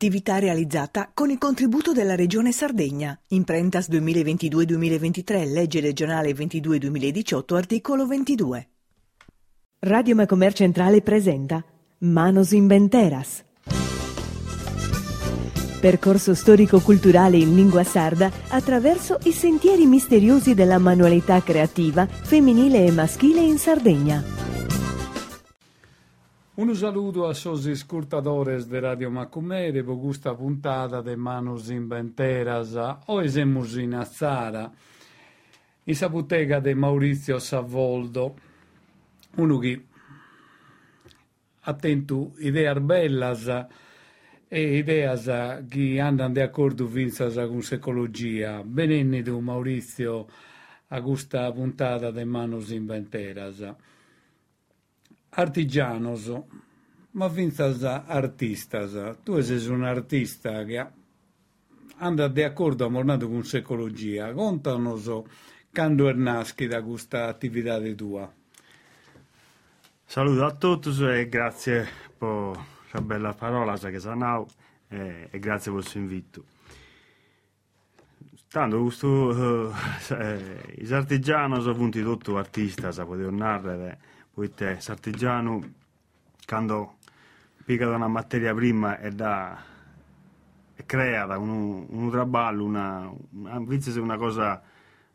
[0.00, 3.18] Attività realizzata con il contributo della Regione Sardegna.
[3.30, 8.68] Imprentas 2022-2023, legge regionale 22-2018, articolo 22.
[9.80, 11.64] Radio Macomer Centrale presenta
[11.98, 13.44] Manos Inventeras.
[15.80, 23.40] Percorso storico-culturale in lingua sarda attraverso i sentieri misteriosi della manualità creativa femminile e maschile
[23.40, 24.47] in Sardegna.
[26.58, 32.74] Un saluto a sosi scurtadores de Radio Macumere, po gusta puntata de Manos Inventeras,
[33.06, 34.68] o esemus in Azzara,
[35.84, 38.34] in sa bottega de Maurizio Savoldo,
[39.36, 39.84] uno che
[41.60, 43.66] attento ideas bellas
[44.48, 48.64] e ideas che andano di accordo vinzas con secologia.
[48.64, 50.26] Benennido Maurizio
[50.88, 53.62] a questa puntata de Manos Inventeras.
[55.30, 56.32] Artigianos,
[57.12, 59.18] ma vinzas artistas.
[59.22, 60.86] Tu sei un artista che
[61.98, 64.32] anda di accordo a mornato con secologia.
[64.32, 65.10] Contanos
[65.72, 68.32] quando è nasci da questa attività tua.
[70.04, 72.58] Saluto a tutti e grazie per
[72.92, 74.46] la bella parola che sanau
[74.88, 76.44] e, e grazie per suo invito.
[78.50, 79.68] Tanto questo,
[80.16, 83.98] eh, i artigiani sono tutti artisti, si può narrare,
[84.38, 85.60] poiché l'artigiano
[86.46, 86.98] quando
[87.64, 89.64] pica una materia prima e da
[90.76, 93.64] e crea da un, un traballo, una, una,
[94.00, 94.62] una cosa,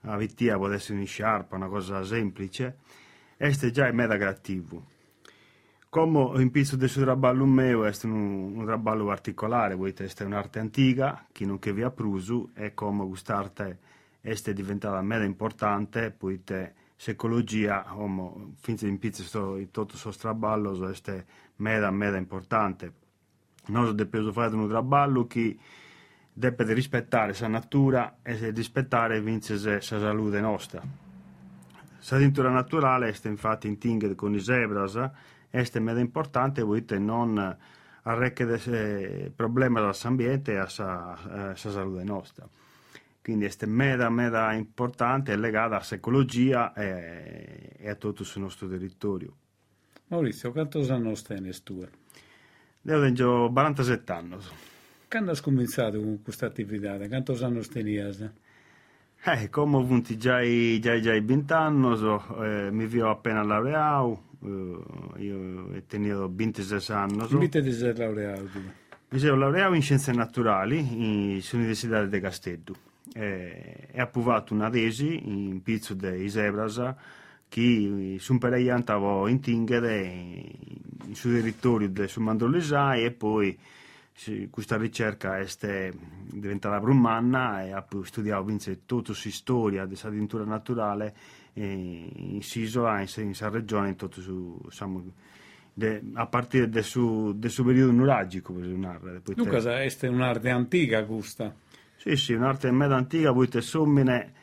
[0.02, 2.80] una vittia può essere una sciarpa, una cosa semplice,
[3.38, 4.88] questo già è meta creativo.
[5.88, 10.60] Come in pizzo del suo traballo mio è un, un traballo particolare, poiché è un'arte
[10.60, 13.80] antica, che non che vi ha pruso, e come quest'arte
[14.20, 16.74] è diventata meta importante, poiché
[17.06, 21.26] l'ecologia, come finché in pizzo sto, in tutto questo traballo, è
[21.58, 22.94] meta, meta importante.
[23.68, 25.58] Noi dobbiamo fare un traballo che
[26.34, 30.82] deve rispettare la natura e rispettare vince la salute nostra.
[30.82, 34.98] La natura naturale è infatti in tinged con i zebras,
[35.50, 37.58] è meda importante poiché non
[38.02, 38.46] arrecchia
[39.34, 42.48] problemi all'ambiente e alla salute nostra.
[43.24, 49.34] Quindi è meda, meda importante e legata all'ecologia e, e, a tutto il nostro territorio.
[50.08, 51.88] Maurizio, quanti anni stai tu?
[52.82, 54.36] Io ho 47 anni.
[55.08, 56.98] Quando hai cominciato con questa attività?
[56.98, 58.30] Quanti anni tenias?
[59.24, 60.42] Eh, come ho avuto già,
[60.80, 65.38] già, già 20 anni, so, eh, mi vi ho appena laureato, Uh, io
[65.74, 67.26] ho tenuto 26 anni.
[67.30, 68.60] Come ti sei laureato?
[69.08, 75.94] Mi sono laureato in Scienze Naturali all'Università di Castello ho approvato una tesi in pizzo
[75.94, 76.96] di Isebras
[77.50, 80.44] che su un periodo andavo in Tingere,
[81.12, 83.58] sul territorio del Mandolesai e poi
[84.50, 85.92] questa ricerca è
[86.26, 88.46] diventata brumanna e ho studiato
[88.86, 91.14] tutta la storia della natura naturale
[91.54, 95.04] in Sisola, in, in Regione, in tutto su, diciamo,
[95.74, 98.54] de, a partire del suo, periodo nuragico.
[98.54, 101.54] Lucas, è un'arte antica questa?
[102.04, 104.34] Sì, sì, un'arte meta antica, te sommine,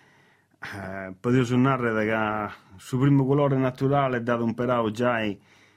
[0.60, 5.18] eh, potevo suonare da sul primo colore naturale dato un perao già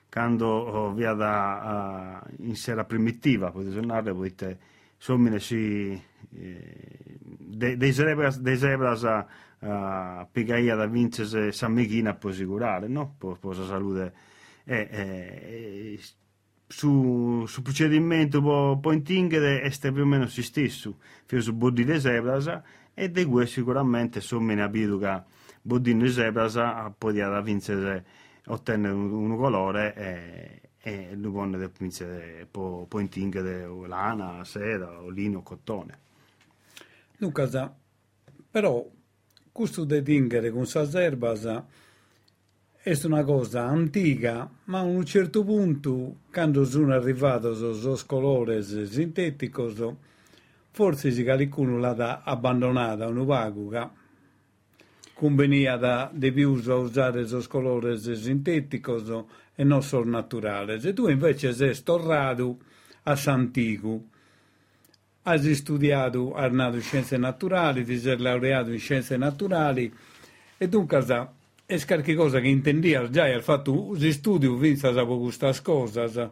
[0.10, 4.58] quando oh, via da uh, in sera primitiva, potevo suonare, poi te
[4.96, 6.02] sommine si...
[6.36, 7.20] Eh,
[7.76, 9.28] dei zebras, dei zebras a,
[9.60, 13.14] a Pigaia da vincere San Mechina può assicurare, no?
[13.18, 14.14] Per la salute.
[14.64, 16.00] E, e,
[16.74, 21.84] su, su procedimento può, può intingere è più o meno si stesso, fino su body
[21.84, 22.62] di zebras
[22.96, 25.22] e di cui sicuramente sono meno abito che
[25.62, 26.60] body di zebras
[26.98, 27.12] può
[27.44, 28.06] vincere
[28.48, 31.48] ottenere un, un colore e, e lo può
[31.78, 36.00] vincere può, può intingere lana, seda, o lino, cottone.
[37.18, 37.70] Lucas,
[38.50, 38.84] però
[39.52, 41.64] questo di tingere con queste erbas
[42.86, 49.96] è una cosa antica, ma a un certo punto, quando sono arrivati questi colori sintetici,
[50.70, 53.88] forse qualcuno l'ha abbandonata, un vago che
[55.14, 59.24] convenia di più usare questi colori sintetici
[59.56, 60.74] e non solo naturali.
[60.86, 62.58] E tu invece sei tornato
[63.04, 64.04] a Santico
[65.22, 69.90] hai studiato, hai nato scienze naturali, ti sei laureato in scienze naturali
[70.58, 71.32] e dunque
[71.66, 76.32] è qualche cosa che intendi già hai fatto gli studi vinta per queste cose.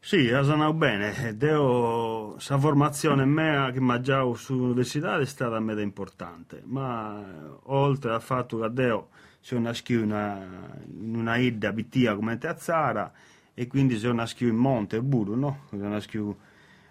[0.00, 6.62] Sì, sono bene, Deo, la formazione mia che mi già sull'università è stata meta importante,
[6.64, 7.22] ma
[7.64, 9.08] oltre al fatto che Deo
[9.40, 13.12] sono nasciuto in una idea bittia come te a Zara
[13.52, 15.64] e quindi sono nasciuto in monte, Buru, no?
[15.68, 16.38] Sono nasciuto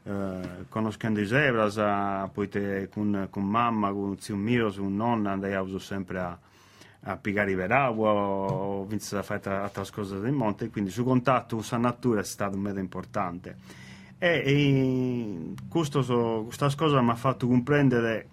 [0.03, 1.75] eh, conoscendo i zebras,
[2.33, 6.37] poi te, con, con, mamma, con zio mio, con nonna, andavo sempre a,
[7.07, 11.55] a piegare i veragua o vince a fare altre cose del monte, quindi su contatto
[11.55, 13.55] con la natura è stato un metodo importante.
[14.17, 18.29] E, e questo, questa cosa mi ha fatto comprendere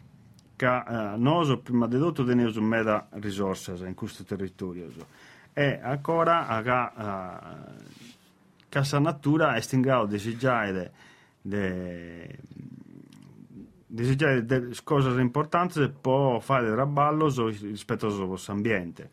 [0.56, 4.88] che eh, noi prima di tutto teniamo un meta risorse in questo territorio
[5.52, 6.46] e ancora
[8.68, 10.92] che la natura è in grado di desejare
[13.94, 19.10] de, desejare delle cose importanti può fare raballo rispetto al vostro ambiente.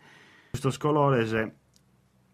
[0.50, 1.54] Questo colore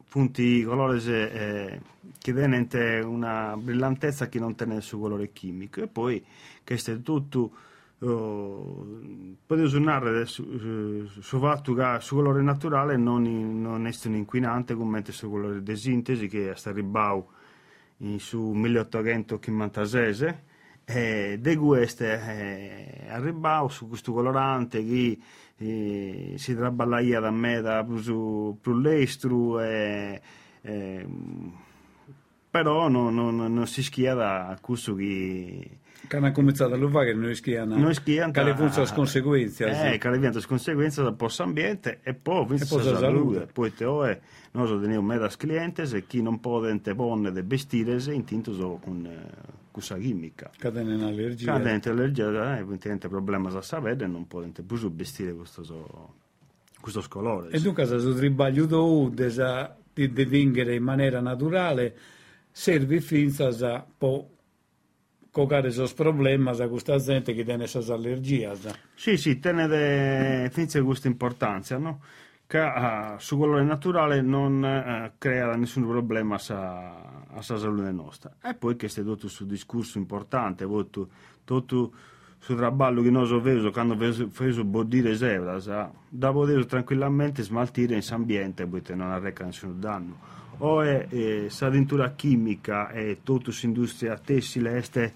[0.09, 1.81] punti colore eh,
[2.17, 6.25] che denente una brillantezza che non tiene il suo colore chimico e poi
[6.63, 7.51] questo è tutto
[7.99, 8.87] oh,
[9.45, 15.03] potete usare su, su fatto il suo colore naturale non, non è un inquinante come
[15.05, 17.27] il suo colore di sintesi che sta ribau
[18.17, 20.35] su 1856
[20.89, 25.19] e di questo eh, arrivavo su questo colorante che
[25.57, 30.21] eh, si traballaia da me da più, l'estru eh,
[32.49, 37.35] però non, non, non si schia da questo che che hanno cominciato a che noi
[37.35, 41.99] schiano noi schiano che le funzioni conseguenze eh, che le funzioni conseguenze del posto ambiente
[42.03, 44.19] e poi e poi la salute poi te è
[44.51, 49.05] noi teniamo medas clientes e chi non può dente bonne de vestires intinto so con
[49.05, 50.49] eh, questa chimica.
[50.57, 51.53] Cadene in allergia.
[51.53, 56.13] Cadene in allergia eh, evidentemente problema a sapere non può dente più vestire questo so,
[56.81, 57.51] questo colore.
[57.51, 58.65] E dunque se tu tribaglio
[59.93, 61.95] di dingere in maniera naturale
[62.51, 64.36] serve finza a po'
[65.37, 68.67] cocare esos problemas a questa gente che tiene esas allergias.
[68.95, 71.99] Sì, sì, tiene finza questa importanza, no?
[72.47, 78.31] che uh, su colore naturale non uh, crea nessun problema a, a salute nostra.
[78.41, 81.09] E poi che è tutto su discorso importante, tutto,
[81.43, 81.91] tutto
[82.39, 85.67] su traballo che noi abbiamo quando abbiamo fatto bodire zebras,
[86.09, 90.36] da poter tranquillamente smaltire in ambiente perché non arreca nessun danno.
[90.59, 95.13] O è eh, s'avventura chimica e tutta l'industria tessile este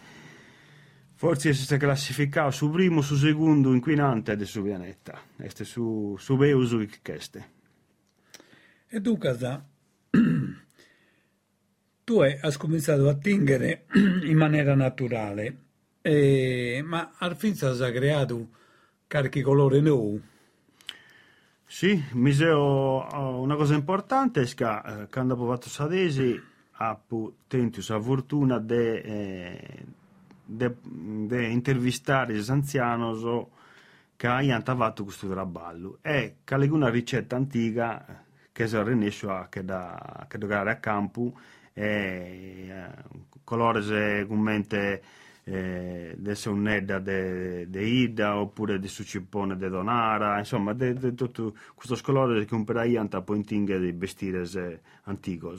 [1.21, 5.21] Forse si è classificato su primo, su secondo inquinante del suo pianeta.
[5.37, 7.49] Este su, su Beusu che queste.
[8.87, 9.29] E dunque,
[12.03, 13.85] tu hai cominciato a tingere
[14.25, 15.57] in maniera naturale,
[16.01, 18.49] eh, ma al fin si è creato
[19.07, 20.19] qualche colore nuovo.
[21.73, 27.35] Sì, mi una cosa importante è che eh, quando ho fatto Sadesi ho avuto
[27.93, 29.85] la fortuna di eh,
[31.49, 33.47] intervistare gli anziani
[34.17, 38.21] che hanno fatto questo traballo e che è una ricetta antica
[38.51, 41.39] che si è rinesce che da che a campo
[41.71, 42.85] e eh,
[43.45, 45.01] colore commente
[45.43, 52.53] eh, de, de Ida oppure di Sucipone de Donara insomma de tutto questo colore che
[52.53, 54.45] un peraianta poi intinga di vestire
[55.03, 55.55] antico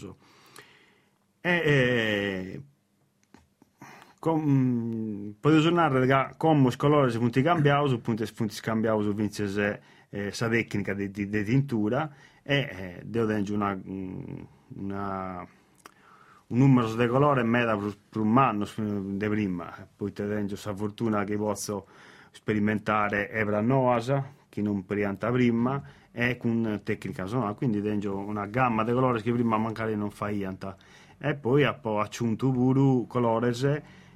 [1.41, 2.63] e, e
[4.21, 10.49] com, potete usare come i colori sono cambiati, appunto sono cambiati su vince eh, sa
[10.49, 12.09] tecnica di, di, di tintura
[12.45, 13.81] e eh, devo una,
[14.75, 15.47] una, un
[16.53, 21.37] numero di colori meda per, un anno di prima, poi te tengo la fortuna che
[21.37, 21.87] posso
[22.31, 28.85] sperimentare Evra Noasa, che non perianta prima, e con tecnica sonora, quindi tengo una gamma
[28.85, 30.45] di colori che prima magari non fai
[31.19, 33.53] e poi ho aggiunto pure colori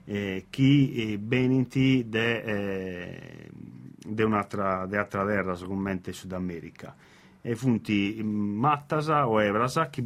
[0.04, 3.48] eh, chi eh, beniti de, eh,
[3.96, 4.86] de un'altra
[5.24, 6.94] terra, sicuramente Sud America.
[7.40, 10.02] E funti Mattasa o Evrasa che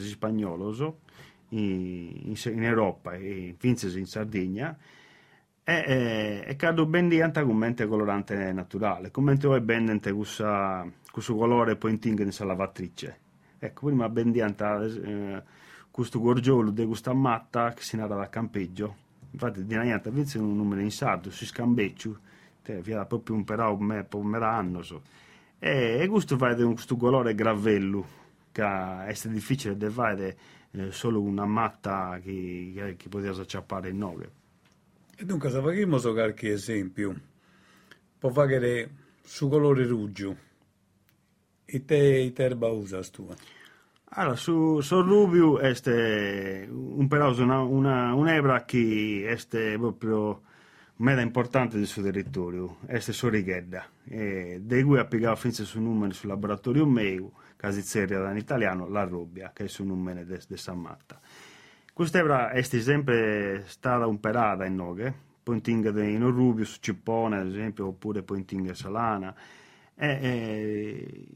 [0.00, 0.72] in spagnolo
[1.50, 4.76] in, in, Europa e vinse in Sardegna
[5.64, 12.30] e, e, e cado bendianta commente colorante naturale, commente voi bendente questo colore poi in
[12.40, 13.18] lavatrice.
[13.58, 15.42] Ecco, prima bendianta eh,
[15.90, 20.56] questo gorgiolo di questa matta che si nata da campeggio infatti di niente vince un
[20.56, 22.18] numero in sardo si scambeccio
[22.62, 25.02] te via proprio un però un me per un anno so.
[25.58, 28.06] e, e questo fa questo colore gravello
[28.52, 30.36] che è difficile da fare
[30.72, 34.30] eh, solo una matta che, che, poteva acciappare in nove.
[35.16, 37.14] E dunque se facciamo qualche esempio
[38.18, 38.90] può fare
[39.22, 40.36] su colore ruggio
[41.64, 43.28] e te, te erba usas tu
[44.10, 50.42] allora, su, su Rubio este un peroso, una, una, un'ebra che è proprio
[50.96, 56.12] meta importante del suo territorio, è Sorighedda, e di cui ha piegato finché su numero
[56.14, 61.20] sul laboratorio meu, casizzeria in italiano, la Rubbia, che è il nome di San Matta.
[61.92, 65.12] Questa è sempre stata imparata in noghe,
[65.42, 69.34] pointing in rubius, cippone ad esempio, oppure pointing salana.
[69.96, 71.26] E, e,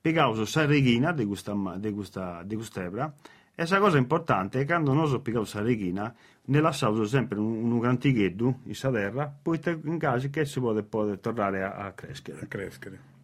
[0.00, 3.12] piegauso sarreghina di questa, di questa, di questa ebra,
[3.50, 7.80] e questa cosa importante è che quando noi piegavo sarreghina, nella sausa sempre un, un
[7.80, 12.38] cantigheddu in terra, poi in caso che si può poi tornare a, a crescere.
[12.42, 13.15] A crescere.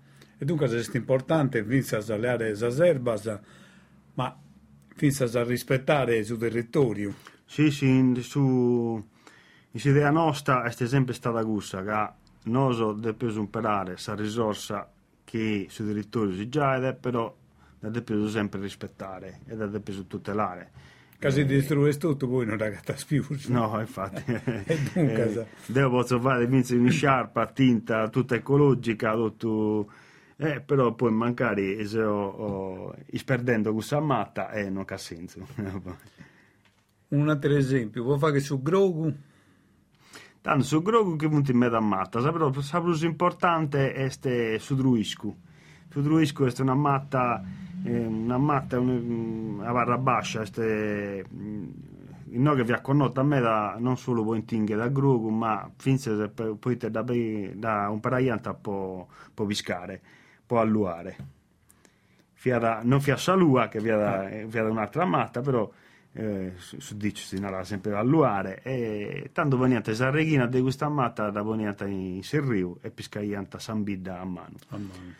[0.42, 3.38] E dunque è importante, finza a le aree erbas,
[4.14, 4.37] ma
[4.92, 7.14] finza a rispettare il suo territorio.
[7.44, 9.00] Sì, sì, su
[9.70, 14.90] L'idea nostra è sempre stata questa, che noi dobbiamo imparare questa risorsa
[15.22, 17.32] che sul territorio si già, però
[17.78, 20.70] la dobbiamo sempre rispettare e la dobbiamo tutelare.
[21.20, 23.25] Che si distrugge tutto, poi non ragazza più.
[23.46, 24.25] No, infatti.
[24.66, 25.32] e dunque...
[25.32, 29.88] Eh, devo posso fare una sciarpa tinta tutta ecologica, tutto...
[30.36, 35.46] Eh, però poi magari se ho, ho, perdendo questa matta e eh, non ha senso.
[37.08, 39.14] Un altro esempio, vuoi fare su Grogu
[40.42, 44.58] Tanto su grogu che punti in mezzo a matta, però la più importante è este
[44.58, 45.32] sudruiscu.
[45.88, 47.40] Sudruiscu è una matta,
[47.84, 53.22] eh, una matta un, a barra bassa, este, il no che vi ha connotato a
[53.22, 57.04] me da, non solo pointinghe da grogu, ma finse poi da,
[57.54, 60.00] da un paraianta può, può viscare,
[60.52, 61.16] può alluare.
[62.35, 65.71] Fiada, non fia salua, che via da, via da un'altra matta, però
[66.12, 70.90] eh, su dice si narra sempre a Luare e tanto veniate a Reghina di questa
[70.90, 75.14] matta da veniate in Serriu e piscaianta Sambidda a mano, a mano.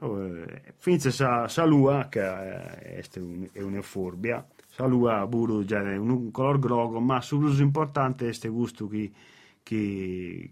[0.00, 3.02] Oh, eh, finché sa, sa lua che è,
[3.52, 8.50] è un'euforbia sa lua buru già è un color grogo ma sul importante è questo
[8.50, 9.10] gusto che
[9.62, 10.50] che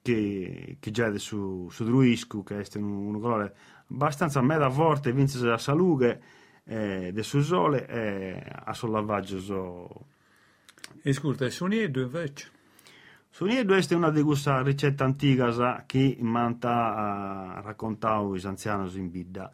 [0.00, 3.54] che, che già su, su druisco che è un, un colore
[3.88, 6.22] abbastanza meda forte vince la salute
[6.64, 10.06] eh, del sole eh, a sollavaggio so...
[11.02, 12.50] E scusa, il sognedo invece?
[13.30, 19.52] Sognedo è una di queste ricette antiche che manta a raccontare gli anziani in bidda.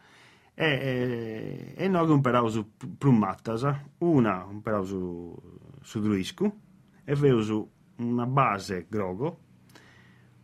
[0.54, 3.66] E, e, e noi imparavo su plummatas,
[3.98, 5.42] una imparavo su,
[5.80, 6.56] su druisco,
[7.04, 9.38] e avevo una base grogo,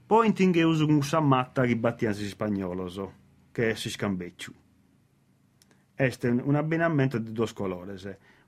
[0.05, 3.13] poi intinghevo su un sammatta che battiamo in spagnolo, so,
[3.59, 4.53] che si scambecciu
[5.97, 7.93] este un abbinamento di due colori.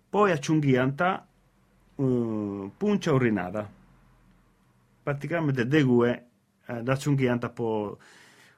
[0.08, 1.26] Poi aggiungiamo
[1.96, 3.68] uh, puncia urinata.
[5.02, 6.26] Praticamente de due
[6.64, 7.96] eh, aggiungiamo può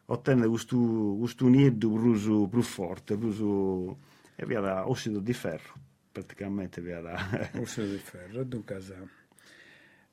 [0.05, 0.77] ottenere questo,
[1.19, 3.97] questo nido più, più forte, più,
[4.35, 5.73] e via da ossido di ferro,
[6.13, 7.17] praticamente via da...
[7.57, 8.75] ossido di ferro, dunque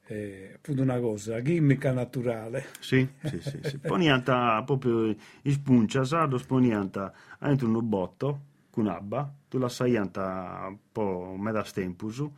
[0.09, 2.65] eh, appunto una cosa, chimica naturale.
[2.79, 3.59] Sì, sì, sì.
[3.61, 3.77] sì.
[3.77, 8.39] Ponianta proprio in spuncia, sardo sponianta entro un botto,
[8.71, 12.33] cunabba, tu la saianta un po' meda stempusu,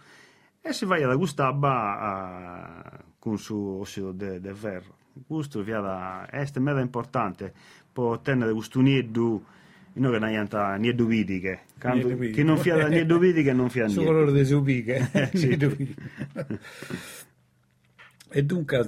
[0.59, 4.97] e si vai ad gustaba con su ossido de, de ferro.
[5.13, 7.53] Gusto via da este meda importante,
[7.91, 9.43] può tenere gusto nieddu,
[9.93, 14.01] non che non niente nieddu vidiche, che non fia da nieddu vidiche non fia niente.
[14.03, 15.09] Su colore de subiche,
[18.33, 18.87] E dunque,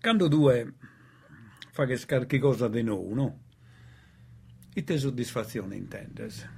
[0.00, 0.74] quando due
[1.70, 3.38] fa che scarichi cosa di noi, no?
[4.72, 6.48] E te soddisfazione intendes?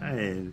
[0.00, 0.50] Eh,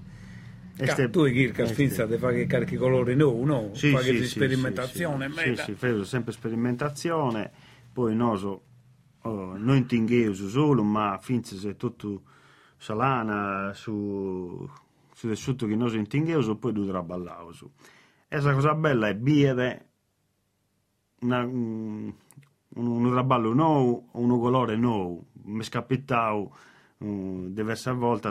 [0.75, 3.73] este, tu e Kirka finza di fare carichi colori no, no?
[3.73, 7.51] Sì, fare sì, sperimentazione, sì, sì, sì, sì, sempre sperimentazione,
[7.93, 8.63] poi noso
[9.21, 12.23] oh, non intingheo solo, ma finza se tutto
[12.77, 14.69] salana su,
[15.13, 17.71] su tessuto che noi intingheo, poi tu traballavo su.
[18.27, 19.88] E la cosa bella è biere
[21.21, 22.13] una, un,
[22.75, 26.55] un traballo nuovo, un colore nuovo, mi è capitato
[26.99, 28.29] um, diverse volte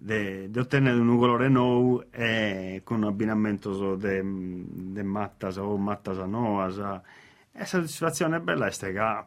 [0.00, 7.02] di ottenere un colore nuovo e con abbinamento di mattas o mattas nuovas.
[7.50, 9.24] E soddisfazione bella è che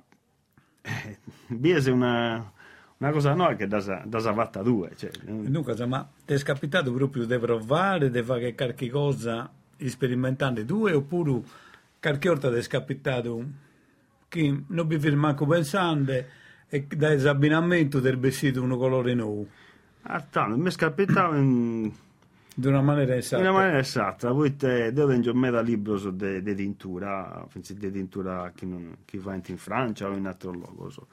[0.82, 2.52] eh, biese una,
[2.98, 4.96] una cosa nuova che da, da fatta due.
[4.96, 5.12] Cioè.
[5.26, 9.52] Dunque, ma ti è capitato proprio di provare, di fare qualche cosa
[9.90, 11.42] sperimentando due oppure
[12.00, 13.46] qualche volta è capitato
[14.28, 16.14] che non vi manco pensando
[16.68, 19.46] e da esabbinamento del vestito uno colore nuovo.
[20.04, 21.92] Ah, tanto, mi scappava in...
[22.56, 23.44] di una maniera esatta.
[23.44, 27.92] In una maniera esatta, poi te, devo leggere me da libro di de tintura, di
[27.92, 30.90] tintura che, non, che va in Francia o in altro luogo.
[30.90, 31.08] So.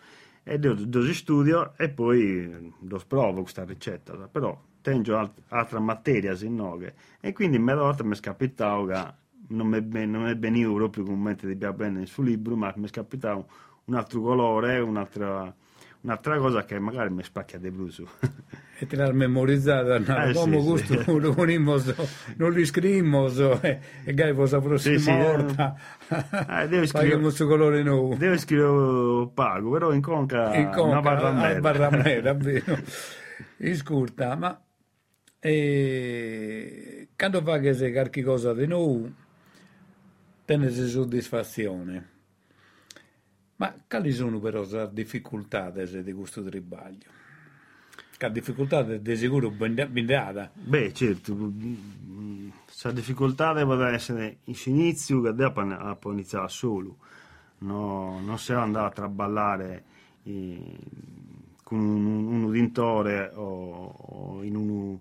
[0.45, 4.59] E devo, devo studio e poi lo provo questa ricetta, però
[4.91, 9.05] tengo altra materia in noghe e quindi me volta mi è capitato che
[9.49, 12.91] non mi, non mi veniva proprio come mente di bene sul libro, ma mi è
[12.91, 13.49] capitato
[13.87, 15.53] un altro colore, un'altra,
[16.03, 18.03] un'altra cosa che magari mi spacchia di blues.
[18.81, 21.19] e te l'ha memorizzato, Eh, come sì, gusto sì.
[21.19, 21.95] lo unimos,
[22.37, 25.77] non li scrivimos e, e gai la prossima Sì, sì, volta
[26.49, 28.15] Eh, devi scrivere- su colore nuovo.
[28.15, 31.61] Deve scrivere pago, però in conca, in conca, una barra a mera.
[31.61, 32.79] barra mera, vero.
[33.59, 34.61] Iscurta, ma
[35.41, 39.11] eh, quando fa che se qualche cosa di nuovo,
[40.45, 42.17] tenesi soddisfazione.
[43.57, 47.17] Ma quali sono però le difficoltà di questo tribaglio?
[48.17, 50.51] Che difficoltà di sicuro ben data.
[50.53, 51.53] Beh, certo,
[52.83, 55.53] la difficoltà deve essere in inizio che
[55.99, 56.97] può iniziare solo,
[57.59, 59.85] no, non si è andato a traballare
[60.25, 60.79] eh,
[61.63, 64.99] con un, un uditore o, o in, un-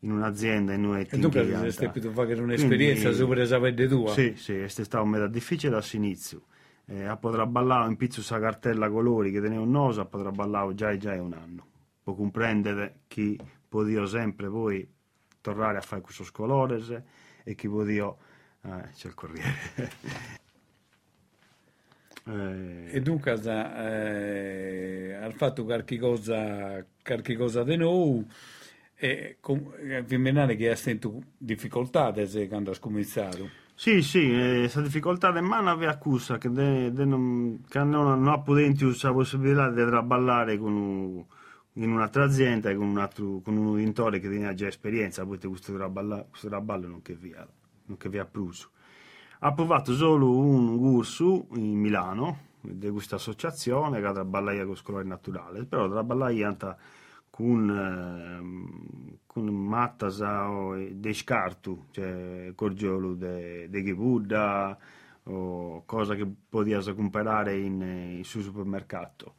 [0.00, 4.12] in un'azienda in una E dunque se potuto fare un'esperienza Quindi- super sapete tua.
[4.12, 6.42] Sì, sì, è stato un meta difficile all'inizio.
[6.86, 10.74] Eh, a potrà ballare in pizzo sa cartella colori che teneva un nosa, potrà ballare
[10.74, 11.66] già e già è un anno.
[12.02, 13.38] Può comprendere chi
[13.68, 14.88] può dire sempre poi
[15.40, 17.02] tornare a fare questo colores
[17.44, 18.14] e chi può dire
[18.62, 19.52] eh, c'è il corriere.
[22.30, 28.24] Eh, E dunque eh, ha fatto qualche cosa, qualche cosa di nuovo
[29.00, 32.12] e eh, vi menare che ha sentito difficoltà
[32.48, 33.48] quando ha cominciato.
[33.72, 38.26] Sì, sì, questa difficoltà di mano aveva accusa che, de- de non, che non, non
[38.26, 41.24] ha potuto la possibilità di traballare con un-
[41.74, 45.72] in un'altra azienda con un, altro, con un uditore che aveva già esperienza, poi questo
[45.72, 47.46] traballa- questo traballo non che via,
[47.84, 48.70] non che via pruso.
[49.38, 55.64] Ha provato solo un corso in Milano di questa associazione che traballava con scolare naturale,
[55.66, 56.76] però traballava anche
[57.38, 64.76] con, ehm, con mattasa o dei scartu, cioè corgiolo de, de Buddha
[65.22, 69.34] o cosa che poteva comprare in, sul supermercato.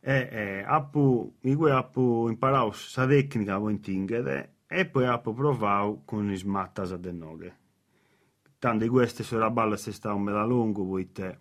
[0.00, 6.28] E eh, appu, io appu imparato questa tecnica con Tingere e poi appu provato con
[6.28, 7.56] i smattasa del noghe.
[8.58, 11.38] Tanto queste sulla balla si sta un bella lungo, poi te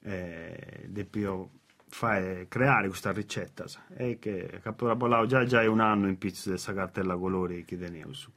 [0.00, 1.48] eh, de più
[1.92, 6.72] fare, creare questa ricetta e che caporabolavo già già è un anno in pizzo questa
[6.72, 8.30] cartella colori che tenevo su.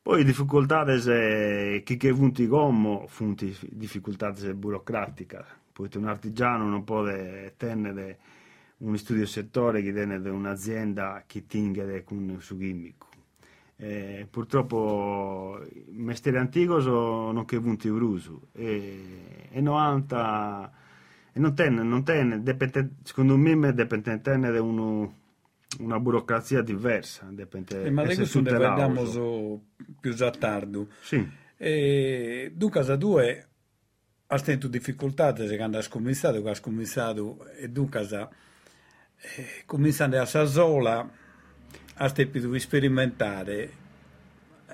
[0.00, 7.04] Poi difficoltà se chi che funti gommo, funti difficoltà burocratica, poi un artigiano non può
[7.56, 8.18] tenere
[8.78, 13.06] un studio settore che tiene un'azienda che tinga con su gimmick.
[13.76, 20.81] Eh, purtroppo il mestiere antico sono non che punti bruso e, e 90
[21.32, 25.18] e non tenne, non tenne dipende, secondo me dipende tenere uno,
[25.78, 28.38] una burocrazia diversa dipende Eh, ma essere questo
[28.88, 29.60] ne so.
[30.00, 30.86] più a tardi.
[31.00, 33.46] sì, E dunque a due
[34.26, 38.28] ha sentito difficoltà se quando ha scommissato, che ha scommissato e dunque sa,
[39.36, 41.10] eh, cominciando a sa sola
[41.94, 43.80] ha stepito sperimentare.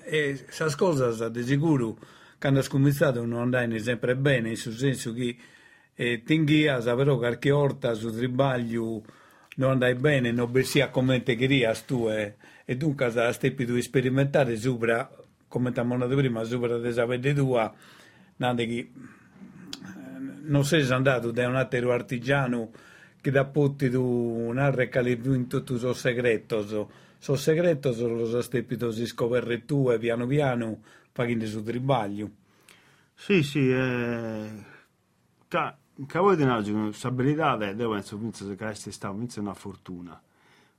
[0.04, 1.98] E queste cose di sicuro
[2.40, 5.36] quando ha scommissato non andavano sempre bene, in senso che
[6.00, 9.02] eh, tinghia, però qualche volta su tribaglio
[9.56, 12.36] non andai bene, non sia come te querias tu eh.
[12.64, 15.10] e dunque ha stepito sperimentare sopra,
[15.48, 17.74] come ti detto prima, sopra sapete tua,
[18.36, 18.90] nande che
[20.42, 22.70] non sei andato da un altro artigiano
[23.20, 26.64] che da potti tu narre che in tutto il segreto,
[27.18, 30.80] so segreto lo so stepito si scopre tu e piano piano
[31.10, 32.30] facendo su tribaglio.
[33.16, 34.48] sì, sì eh,
[36.06, 40.20] ca voi tenete questa abilità devo pensare che questa è una fortuna.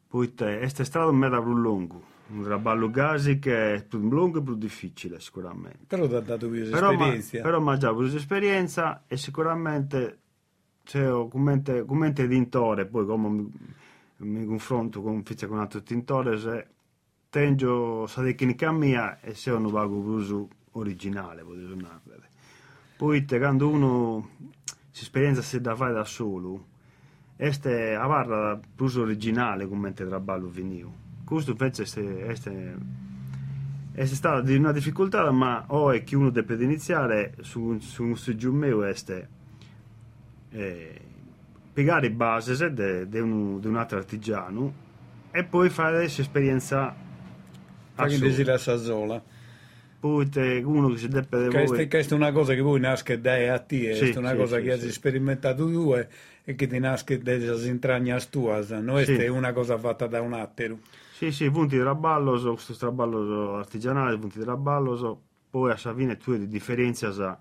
[0.08, 4.40] Poi te, è stato un meta più lungo un traballo quasi che è più lungo
[4.40, 5.86] e più difficile sicuramente.
[5.88, 7.42] Però ti ha dato più esperienza.
[7.42, 10.20] però ma già più esperienza e sicuramente
[10.84, 13.52] cioè, come come tintore poi come mi,
[14.18, 16.68] mi confronto con, con un altro tintore se
[17.30, 22.28] tengo la tecnica mia e se non vago più originale potete
[22.98, 24.30] poi quando uno
[24.92, 26.68] si esperienza si da fare da solo.
[27.36, 32.74] Este a barra più originale come te traballo venivo questo invece è, è,
[33.94, 38.18] è stata di una difficoltà ma o è che uno deve iniziare su, su un
[38.18, 39.28] soggiumeo este
[40.50, 41.02] eh,
[41.72, 44.74] piegare base di un, un, altro artigiano
[45.30, 46.96] e poi fare questa esperienza
[47.94, 49.22] Facendo si la sola.
[50.00, 50.28] Poi
[50.64, 53.92] uno che si deve Questa, questa è una cosa che poi nasce da a te,
[53.92, 55.94] Sì, è una sì, cosa sì, che hai sperimentato tu
[56.44, 60.80] e che ti nasce dalle intragne tue, non è una cosa fatta da un altro.
[61.12, 65.76] Sì, sì, punti di traballo, so, questo traballo artigianale, punti di traballo, so, poi a
[65.76, 67.38] fine tu di differenza sa,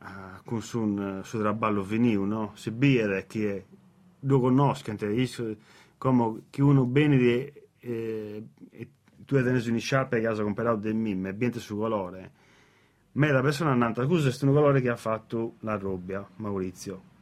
[0.00, 2.52] uh, con un- su traballo venivo, no?
[2.54, 3.64] Si biere che è
[4.20, 4.96] lo conoscono,
[5.98, 8.44] come che uno bene di, eh,
[9.26, 12.30] tu hai tenuto in sciarpa che hai comprato del mim, e biente su colore,
[13.12, 17.14] ma la persona andata, questo è un colore che ha fatto la robbia, Maurizio.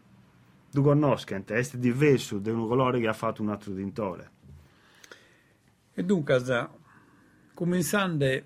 [0.70, 4.30] Tu conosci, è diverso da un colore che ha fatto un altro tintore.
[5.94, 6.68] E dunque,
[7.54, 8.42] cominciando,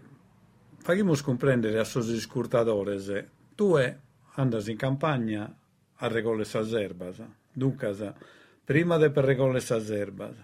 [0.76, 3.76] facciamo comprendere a suoi scurtadores, tu
[4.34, 5.52] andas in campagna
[5.94, 8.14] a recolle le erbas, dunque,
[8.62, 10.36] prima di per recolle le erbas,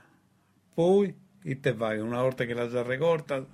[0.73, 1.15] poi
[1.47, 3.45] e vai una volta che la già recorta.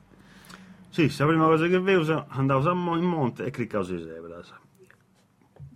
[0.91, 4.55] Sì, la prima cosa che vedo andavo in monte e cliccavo sui zebras.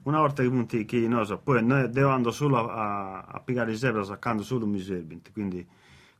[0.04, 3.76] Una volta che punti che non so, poi devo andare solo a, a piccare i
[3.76, 5.66] zebras accanto solo mi servono, quindi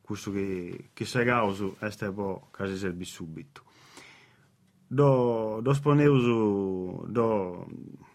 [0.01, 3.63] questo che, che se causo è poi quasi serve subito.
[4.87, 7.67] Do, do sponevo do,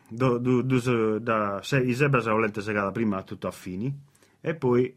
[0.07, 3.93] do, do, do, da, se, i zebras ho lente segata prima tutto a fini
[4.41, 4.95] e poi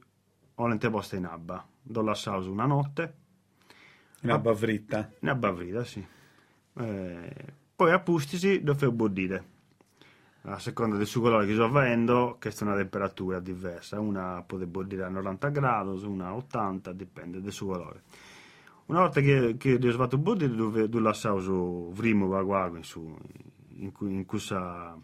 [0.62, 3.14] ho lente posta in abba do la sauce una notte.
[4.22, 5.11] Una bavrita.
[5.20, 6.05] Una bavrita, sì.
[6.75, 7.35] Eh,
[7.75, 9.51] poi a pustisi lo fai bollire.
[10.42, 13.98] A seconda del suo colore che sto avendo, questa è una temperatura diversa.
[13.98, 18.03] Una può bollire a 90 gradi, una a 80, dipende dal suo colore.
[18.87, 21.51] Una volta che, che ho fatto bollire, dove do la sauce
[21.92, 23.16] vrimo vaguago in, su,
[23.77, 24.96] in, in, questa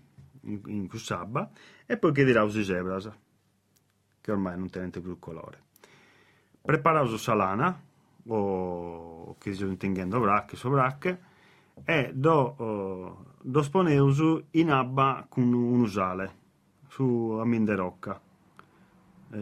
[0.43, 1.51] in, in questa
[1.87, 3.11] e poi che dirà usi zebras,
[4.29, 5.67] che ormai non tenete più il colore
[6.69, 7.81] preparato salana,
[8.27, 11.21] o che si intendendo bracche, sobracche,
[11.83, 16.35] e do, uh, do sponeuso in abba con un usale,
[16.89, 18.21] su a minde rocca,
[19.31, 19.39] eh,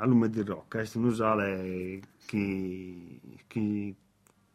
[0.00, 3.94] a lume di rocca, è un usale che, che,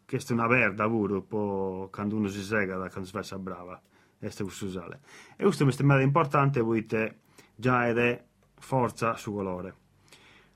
[0.04, 3.80] che è una verda pure, poi quando uno si sega da quando si fa brava,
[4.18, 5.02] è questo usale.
[5.36, 7.20] E questo è un importante perché
[7.54, 8.26] già è
[8.66, 9.76] forza su colore.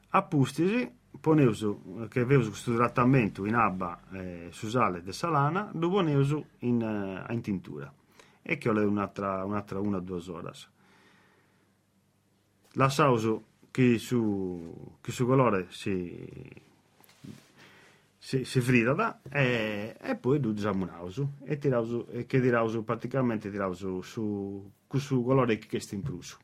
[0.09, 0.91] A pustisi,
[1.21, 6.81] poneusu, che avevo questo trattamento in abba eh, su sale de salana, lo poneusu in,
[6.81, 7.93] uh, in tintura
[8.41, 10.51] e che ho un'altra, un'altra una o due ore.
[12.73, 16.27] La sauce che su, che su colore si,
[18.17, 23.51] si, si frita e, e poi usiamo un auso e, tirausu, e che tirausu praticamente
[23.51, 26.37] tirausu su, su colore che sta in pruso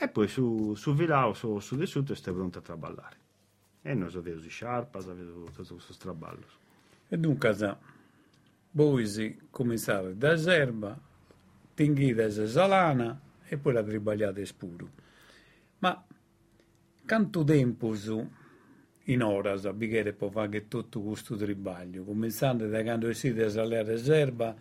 [0.00, 3.16] e poi su, su vilau su, su di sotto stai pronto a traballare
[3.82, 6.44] e noi sapevamo di sciarpa, sapevamo tutto questo straballo.
[7.08, 7.76] E dunque,
[8.72, 10.98] voi cominciate da serba,
[11.74, 14.88] tinghite salana e poi la tribagliate spuro.
[15.78, 16.04] Ma
[17.06, 18.30] quanto tempo su
[19.04, 23.96] in ora a bicchiere può fare tutto questo tribaglio, cominciando da quando siete a salire
[23.98, 24.54] serba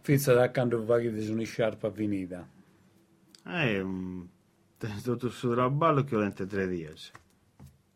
[0.00, 2.46] fino a quando fate una sciarpa finita?
[3.44, 4.28] Eh, um,
[4.78, 6.96] tutto questo traballo che ho lente tre giorni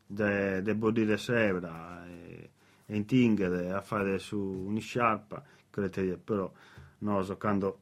[0.07, 2.51] de, de bodire sebra e,
[2.87, 5.42] e intingere a fare su un'isciarpa
[6.23, 6.53] però
[6.99, 7.79] no, so, quando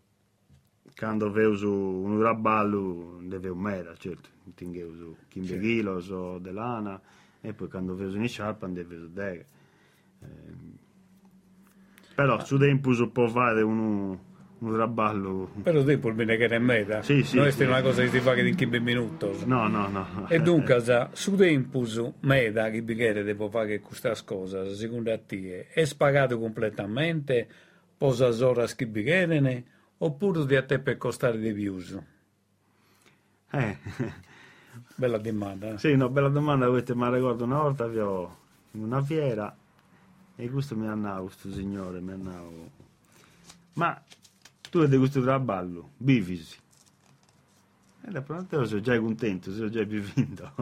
[0.97, 4.29] quando vedo un raballo deve un mera certo.
[4.45, 5.99] Intingere su 15 certo.
[5.99, 7.01] kg o dell'ana
[7.41, 9.47] e poi quando vedo un'isciarpa deve su deghe
[10.21, 10.79] eh,
[12.15, 14.29] però su tempo può fare uno
[14.61, 15.51] un raballo.
[15.63, 17.03] Però dopo il bene che è meta.
[17.03, 17.37] Sì, sì.
[17.37, 17.65] Non è sì.
[17.65, 19.45] una cosa che si fa che in 15 minuti.
[19.47, 20.29] No, no, no.
[20.29, 26.39] E dunque, su tempus meta che bicchiere devo fare questa cosa, secondo te, è spagato
[26.39, 27.49] completamente,
[27.97, 29.65] posa ora che bicchiere,
[29.99, 31.79] oppure di a te per costare di più?
[33.53, 33.79] Eh.
[34.95, 35.79] Bella domanda.
[35.79, 38.37] Sì, no, bella domanda, avete, ma ricordo una volta avevo
[38.73, 39.55] in una fiera
[40.37, 42.49] e questo mi andava, questo signore mi andava.
[43.75, 44.01] Ma
[44.71, 46.57] tu hai questo traballo, bivisi.
[48.03, 50.53] E da pronto sono già contento, sono già più vinto.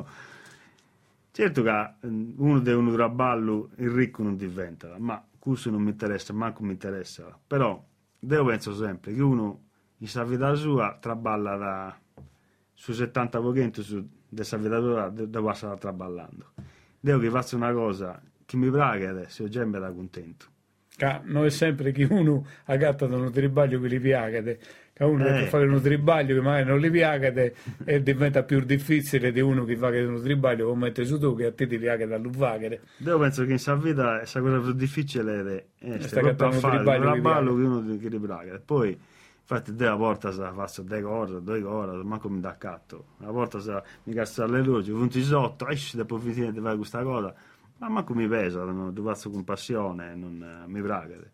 [1.31, 5.91] Certo che mm, uno deve un traballo, il ricco non diventa, ma questo non mi
[5.91, 7.39] interessa, manco mi interessa.
[7.47, 7.85] Però,
[8.19, 9.61] io penso sempre che uno,
[9.99, 11.99] in sa vita sua, traballa da,
[12.75, 16.53] su 70 pochenti su della vita sua, dove sta traballando.
[16.99, 20.57] Devo che faccia una cosa che mi piace adesso, io già mi da contento
[21.25, 24.43] non è sempre che uno agatta da un tribaglio che gli piace,
[24.93, 25.33] che uno eh.
[25.33, 29.65] deve fare un tribaglio che magari non gli piace e diventa più difficile di uno
[29.65, 32.81] che fa un tribaglio come mette su tu che a te ti piace dall'uvaghere.
[32.99, 37.13] Io penso che in sa vita la cosa più difficile è essere a fare un
[37.13, 38.61] tribaglio che uno che gli piace.
[38.65, 38.99] Poi
[39.41, 43.05] infatti della porta se la faccio due cose, due cose, ma come da catto.
[43.19, 47.03] La porta se mi cassa le luci, punti sotto, esci dopo finire di fare questa
[47.03, 47.35] cosa
[47.79, 51.33] ma manco mi pesa, lo faccio con passione, non, mi piace.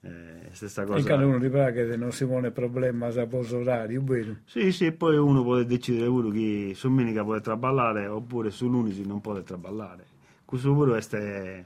[0.00, 1.02] Eh, stessa cosa.
[1.06, 4.42] quando uno paga che non si pone problema a posto orario, bene.
[4.44, 9.06] Sì, sì, poi uno può decidere pure che su domenica può traballare oppure su lunedì
[9.06, 10.04] non può traballare.
[10.44, 11.64] Questo pure è,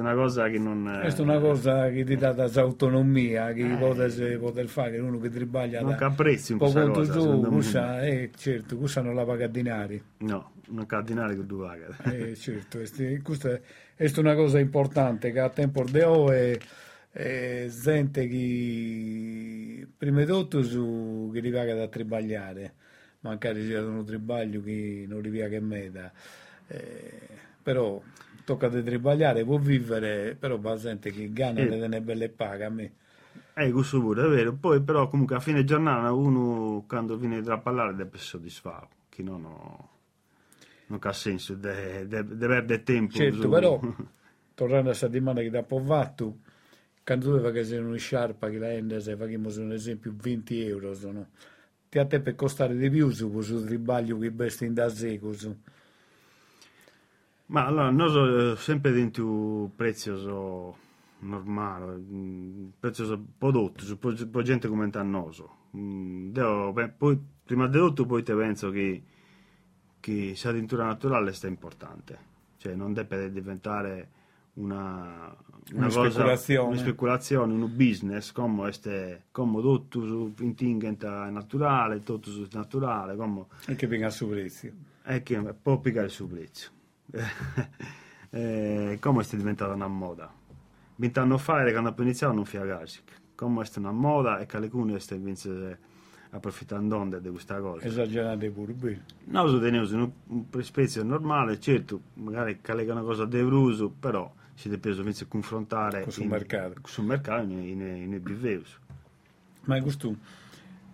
[0.00, 0.98] è una cosa che non...
[1.00, 3.76] Questa è una cosa che ti dà questa autonomia, che Eh.
[3.76, 5.96] poter, poter fare, uno che tribaglia Non da
[6.56, 7.54] questa conto cosa, giù, secondo me.
[7.56, 10.02] questa, eh, certo, questa non la paga a dinari.
[10.18, 11.86] No, non cardinale che tu paga.
[12.04, 13.60] Eh, certo, questa è,
[14.18, 16.58] una cosa importante che a tempo di oggi
[17.10, 22.72] è gente che prima di tutto su, che li paga da tribagliare,
[23.20, 26.12] magari sia un tribaglio che non li paga in meta,
[26.68, 27.18] Eh,
[27.62, 28.00] però
[28.44, 31.62] tocca di tribagliare, può vivere, però va gente che gana Sì.
[31.62, 32.92] e ne belle paga a me.
[33.54, 34.54] Eh, questo pure, è vero.
[34.54, 39.22] Poi però comunque a fine giornata uno quando viene a parlare deve essere soddisfatto, che
[39.22, 39.88] non, ho-
[40.86, 43.18] non ha senso, deve, perdere tempo.
[43.18, 43.82] Certo, però
[44.54, 46.40] tornando a settimana che da povato,
[47.04, 51.30] quando tu fai una sciarpa che la ende, se facciamo un esempio 20 euro, sono,
[51.88, 55.32] ti a te per costare di più su questo tribaglio che besti in da seco
[55.34, 55.54] su.
[57.52, 60.74] Ma allora, noi so, eh, sempre dentro prezioso
[61.18, 65.34] normale, mm, prezioso prodotto, su pro gente come a noi.
[65.76, 69.02] Mm, devo- poi, prima di tutto poi te penso che,
[70.00, 72.18] che la tintura naturale sta importante,
[72.56, 74.08] cioè non deve diventare
[74.54, 75.36] una,
[75.74, 76.68] Una cosa- speculazione.
[76.68, 83.44] una speculazione, un business, come, este, come tutto su intingent naturale, tutto su naturale, come
[83.66, 84.68] E che venga su prezzo.
[85.02, 86.80] è che può piccare il suo prezzo.
[88.30, 90.32] eh, come è diventata una moda?
[90.96, 93.00] Vent'anni fa, quando ho iniziato, non fiagasi.
[93.34, 95.28] Come è una moda e che alcuni stanno
[96.30, 97.86] approfittando di questa cosa.
[97.86, 99.04] Esagerate pure bene.
[99.24, 104.68] Noi lo teniamo in un- prezzo normale, certo, magari è una cosa d'euruso, però si
[104.68, 106.74] deve preso a confrontare Con sul in- mercato.
[106.84, 108.78] sul mercato in, in, in biveus.
[109.64, 110.14] Ma questo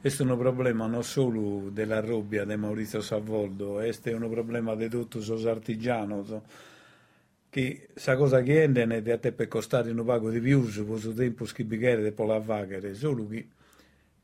[0.01, 4.75] questo è un problema non solo della robbia di Maurizio Savoldo, questo è un problema
[4.75, 6.25] di tutti i artigiani.
[7.51, 10.87] Che sa cosa che ende di a te per costare un pago di più su
[10.87, 13.47] questo tempo schibighere di pola vagare, solo che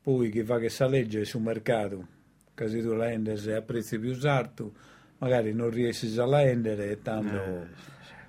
[0.01, 2.07] poi che fa che sa legge sul mercato,
[2.53, 4.71] se tu la endes a prezzi più alti,
[5.17, 7.67] magari non riesci a la endere e tanto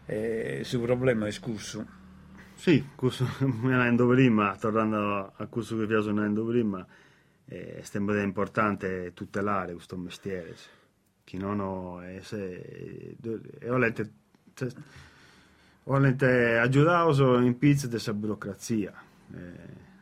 [0.07, 1.87] eh, il problema è scusso.
[2.55, 6.87] Sì, questo mi andando prima, tornando a questo che vi andando prima,
[7.47, 10.55] eh, è importante tutelare questo mestiere.
[11.25, 13.17] Che non ho, eh, se,
[13.61, 14.09] e ho letto,
[14.55, 14.75] se-
[15.85, 18.95] ho letto aiutato in pizza della burocrazia.
[19.35, 19.95] Eh,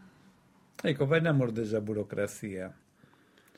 [0.86, 2.70] Ecco, veniamo della burocrazia.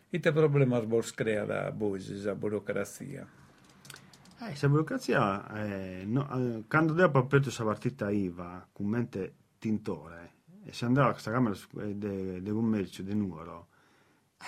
[0.08, 3.26] E te problema vos crea da voi, questa burocrazia?
[4.38, 9.34] Eh, questa burocrazia, eh, no, eh, quando dopo ho aperto questa partita IVA con mente
[9.58, 13.70] tintore, e se andava a questa camera di commercio di numero,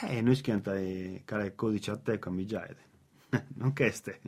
[0.08, 1.22] eh, noi schianta il
[1.54, 2.66] codice a te come già
[3.56, 4.20] non che ste.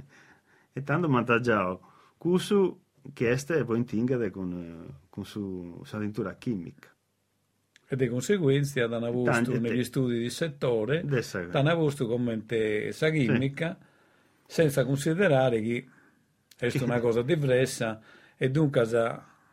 [0.73, 1.81] E tanto vantaggiato,
[2.18, 2.81] questo
[3.12, 6.88] che este poi intingere con, con su, sa tintura chimica.
[7.92, 12.92] E di conseguenza hanno avuto Tanti- negli studi di settore, Adesso, hanno avuto come te
[12.92, 13.77] sa chimica,
[14.46, 15.88] senza considerare che
[16.57, 18.01] è una cosa diversa
[18.37, 18.83] e dunque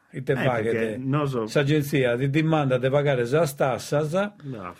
[0.10, 3.26] e te Eh, fa che perché te- non so- sa agenzia ti dimanda di pagare
[3.26, 4.76] sa stassa Bravo.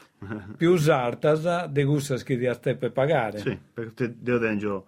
[0.58, 3.40] Più sarta di gusta che ti a te per pagare.
[3.40, 4.88] Sì, perché io tengo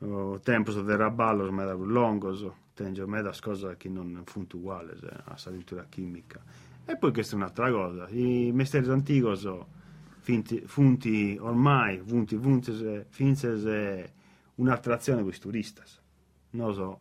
[0.00, 4.22] oh, tempo su del raballo, ma da lungo, so, tengo me da cose che non
[4.24, 4.90] funzionano uguali
[5.24, 6.42] a salintura chimica.
[6.84, 9.22] E poi questa è un'altra cosa, i mestieri antichi
[10.20, 14.12] finti, funti ormai, funti, funti, se- finze se
[14.56, 15.80] un'attrazione per i turisti.
[16.50, 17.00] Non so,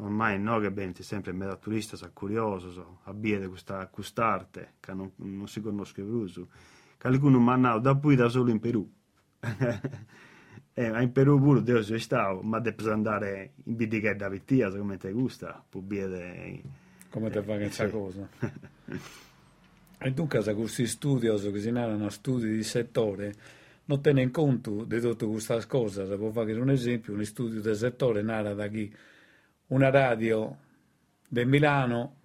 [0.00, 5.12] ormai no che bene, sempre mezzo turista, sono curioso, so, abbiede questa quest'arte che non,
[5.16, 6.26] non si conosce più.
[6.26, 8.88] Che alcuni mi hanno da poi da solo in Perù.
[10.74, 14.96] eh, in Perù pure io sono stato, ma devo andare in bidica da vittia, come
[14.96, 16.62] ti gusta, può biede...
[17.08, 17.90] come te fa questa sì.
[17.90, 18.28] cosa.
[20.02, 23.34] E dunque, se questi studiosi che si narrano studi di settore,
[23.84, 26.06] non tengono conto di tutte queste cose.
[26.06, 28.90] Se può fare un esempio, un studio del settore narra da chi
[29.70, 30.56] una radio
[31.28, 32.16] di Milano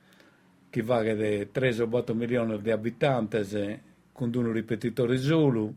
[0.69, 3.81] che va che di 3 o 4 milioni di abitanti
[4.11, 5.73] con un ripetitore solo,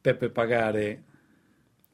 [0.00, 1.02] per pagare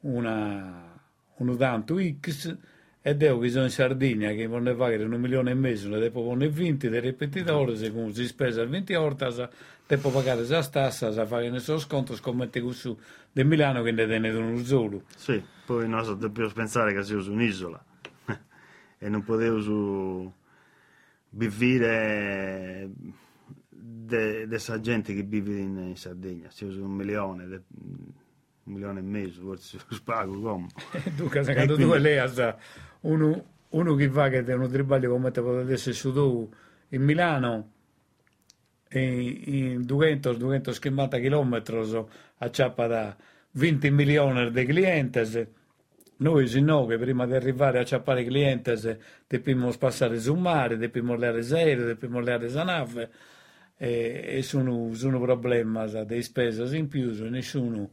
[0.00, 0.98] una,
[1.36, 2.56] un tanto X
[3.02, 6.22] e devo che sono in Sardegna che vuole pagare un milione e mezzo e dopo
[6.22, 9.48] vuole 20 di ripetitori se si spesa 20 volte
[9.86, 12.98] devo pagare la stassa se fare il suo sconto scommette questo
[13.30, 15.02] di Milano che ne tiene uno solo.
[15.14, 17.84] Sì, poi noi dobbiamo pensare che sia su un'isola
[18.98, 20.32] e non potevo su
[21.30, 22.90] vivere
[23.68, 29.02] della gente che vive in, in Sardegna, si usa un milione, de, un milione e
[29.02, 30.66] mezzo, forse spago come.
[31.16, 32.18] Dunque, se quando tu lei
[33.00, 36.50] uno, uno che va che è uno tribaglio come te potete essere su tu
[36.90, 37.70] in Milano
[38.90, 42.06] in 200-250 km
[42.38, 43.16] a ciappa da
[43.52, 45.48] 20 milioni di clienti
[46.18, 48.72] noi se no che prima di arrivare a ciappare i clienti
[49.26, 53.10] dobbiamo passare sul mare, dobbiamo leare aereo, dobbiamo leare nave
[53.76, 57.90] e, e sono, sono problemi di spese in più, nessuno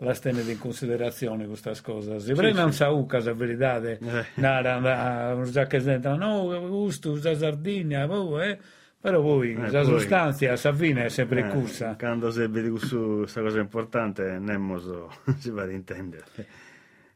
[0.00, 2.18] la tiene in considerazione questa cosa.
[2.18, 2.78] Se sì, non sì.
[2.78, 3.98] sa uca la verità, eh.
[4.34, 8.58] nada, già che sentono, no, gusto, usa Sardegna, oh, eh.
[9.00, 11.94] Però poi eh, la poi, sostanza, sa fine è sempre eh, corsa.
[11.96, 14.80] Quando si vede questa cosa importante, non
[15.38, 16.24] si va ad intendere.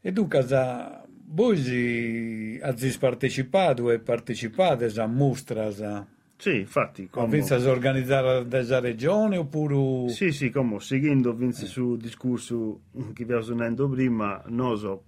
[0.01, 0.47] E dunque,
[1.33, 6.09] voi avete partecipato e partecipate a mostre?
[6.37, 7.09] Sì, infatti.
[7.11, 7.29] Come...
[7.29, 10.11] Vince a organizzare della regione oppure...
[10.11, 11.69] Sì, sì, come seguendo Vince eh.
[11.69, 12.81] sul discorso
[13.13, 15.03] che vi ho suonato prima, Noso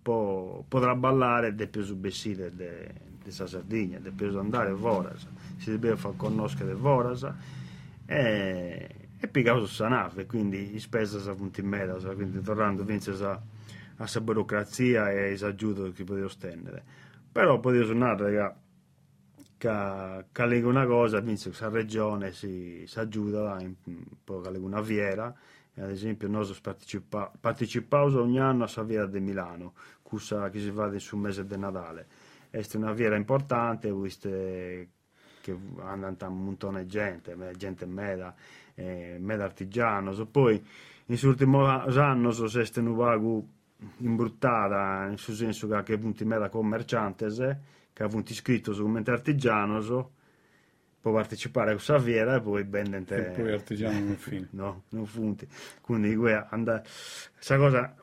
[0.00, 5.26] può, potrà ballare del più bessile della Sardegna, del più andare a Voras,
[5.58, 7.26] si deve far conoscere Voras
[8.06, 13.40] e, e poi su nave, quindi spesa sa punti in meta, quindi tornando Vince a
[13.94, 16.82] a questa burocrazia e esaggiuto che poteva stendere.
[17.30, 18.30] Però poteva suonare
[19.58, 23.74] che, che, che una cosa, quindi questa regione si, si aiuta un
[24.22, 25.34] po' che una viera,
[25.76, 30.96] ad esempio noi partecipa, partecipiamo ogni anno a Saviera di Milano, cosa che si va
[30.98, 32.06] sul mese di Natale.
[32.50, 38.34] È una viera importante, visto che andano un montone di gente, gente meda,
[38.74, 40.64] eh, meda artigiano, poi in
[41.06, 43.46] questi ultimi anni sono stati un vago
[43.98, 47.56] imbruttata, nel senso che ha punti mera commerciantes,
[47.92, 50.12] che ha punti iscritto su come artigiano, so,
[51.00, 53.16] può partecipare a questa fiera e poi vendente...
[53.16, 54.48] E poi artigiano non fine.
[54.50, 55.46] no, non funti.
[55.80, 57.94] Quindi questa cosa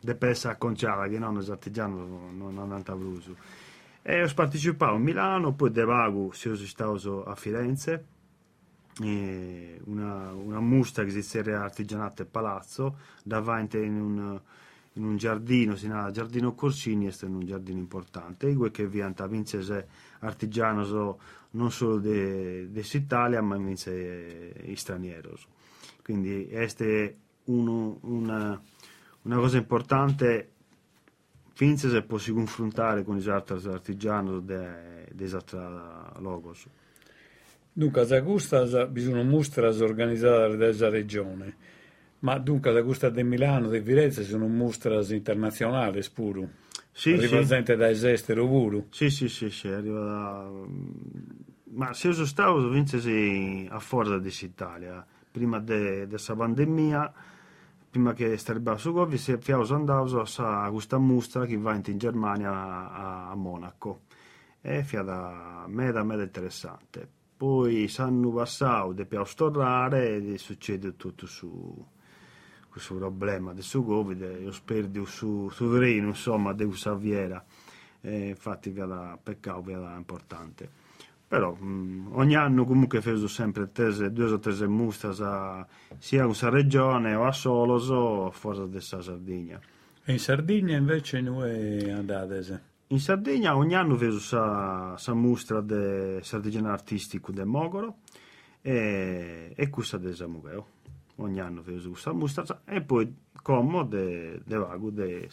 [0.00, 3.36] deve essere acconciata, che non è artigiano non è andata a Brusu.
[4.02, 8.04] E ho partecipato a Milano, poi de vago sono stato a Firenze,
[9.00, 14.40] una, una mostra che si era artigianato e palazzo davanti in un,
[14.94, 19.26] in un giardino, si chiama Giardino Corsini, è un giardino importante, e che viene a
[19.26, 19.88] vincere
[20.20, 21.18] artigiano
[21.50, 25.30] non solo dell'Italia, ma invece eh, stranieri.
[26.02, 28.60] Quindi è una,
[29.22, 30.52] una cosa importante
[31.52, 35.58] finché si può confrontare con gli altri artigiani degli altri
[36.20, 36.66] logos.
[37.78, 41.54] Dunque, a Gusta bisogna mostras organizzate dalla regione,
[42.18, 46.54] ma dunque a Gusta di Milano, di Firenze sono mostras internazionali pure.
[46.90, 47.46] Sì, arriva sì.
[47.46, 48.86] gente da estero pure.
[48.90, 50.50] Sì, sì, sì, sì, arriva da...
[51.74, 57.12] Ma se sono stato, vince a forza di Italia, prima della pandemia,
[57.90, 62.50] prima che starebbe su Govi, si è andato a questa mostra che va in Germania
[62.50, 64.00] a, a Monaco.
[64.60, 71.86] E è da meda interessante poi sanno passato dobbiamo stornare e succede tutto su
[72.68, 77.42] questo problema del suo Covid io spero su, terreno insomma di Saviera.
[78.00, 80.68] E infatti via peccato via importante.
[81.26, 85.12] Però mh, ogni anno comunque faccio sempre tese, due o tre mostre
[85.98, 89.60] sia in questa regione o a Solos o fuori della Sardegna
[90.08, 96.20] e in Sardegna invece noi andate in Sardegna ogni anno vedo sa, sa mostra de
[96.22, 97.98] sardigeno artistico del Mogoro
[98.62, 100.66] e, e questa del Samugheo.
[101.16, 105.28] Ogni anno vedo questa mostra e poi come de, de vago de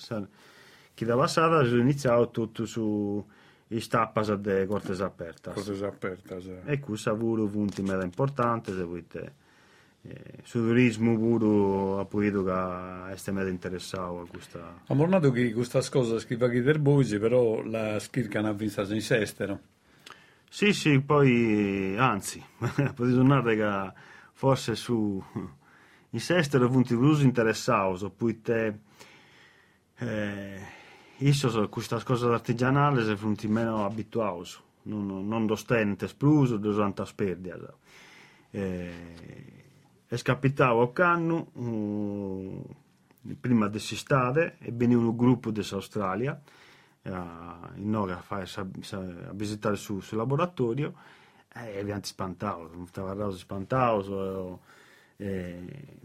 [0.93, 3.25] che da passata ho iniziato tutto su
[3.67, 5.53] stappas de Cortes Apertas.
[5.53, 6.45] Cortes Apertas.
[6.45, 6.61] Eh.
[6.65, 9.35] E questo ha avuto punti mera importanti, se volete
[10.07, 15.81] eh, su turismo puro appunto che è stato interessato a questa ha mornato che questa
[15.89, 19.59] cosa scrive qui del Boise però la schirca ha visto in sestero.
[20.47, 23.93] Sì sì poi anzi potete tornare che
[24.33, 25.23] forse su
[26.11, 28.79] in sestero punti più interessato poi te
[29.97, 30.59] eh,
[31.17, 34.51] io questa cosa artigianale se punti meno abituati
[34.83, 37.57] non, non dostente espluso durante la sperdia
[38.51, 39.64] eh,
[40.15, 42.63] è scapitato a Cannu um,
[43.39, 46.41] prima dell'estate e venne un gruppo dell'Australia
[47.03, 47.09] uh,
[47.75, 48.67] in Nora a, a,
[49.33, 50.93] visitare il suo, laboratorio
[51.53, 54.61] e abbiamo spantato, stava spantato
[55.17, 55.97] e,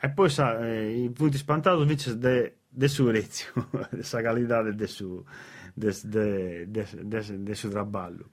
[0.00, 5.24] e poi sa, eh, punti spantati invece del de suo rezio, della qualità del suo
[5.74, 5.92] del
[7.52, 8.28] suo traballo.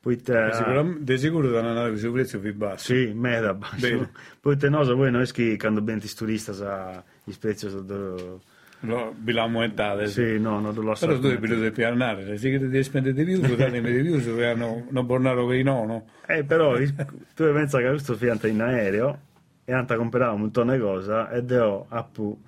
[0.00, 0.94] Poi te...
[1.00, 2.94] di sicuro da una su prezzo più basso.
[2.94, 4.10] Sì, meda basso.
[4.40, 8.40] Poi te no, poi noi che quando ben turisti sa i prezzi sono
[8.80, 10.06] No, la aumentate.
[10.06, 11.06] Sì, no, non lo so.
[11.06, 14.86] Però tu devi più piannare, se devi spendere di più, dare di più, se hanno
[14.90, 16.06] non bornare per i nono.
[16.26, 19.18] Eh, però tu pensi che questo fianco in aereo
[19.64, 22.47] e hanno comprato un montone di cose ed ho appunto uh,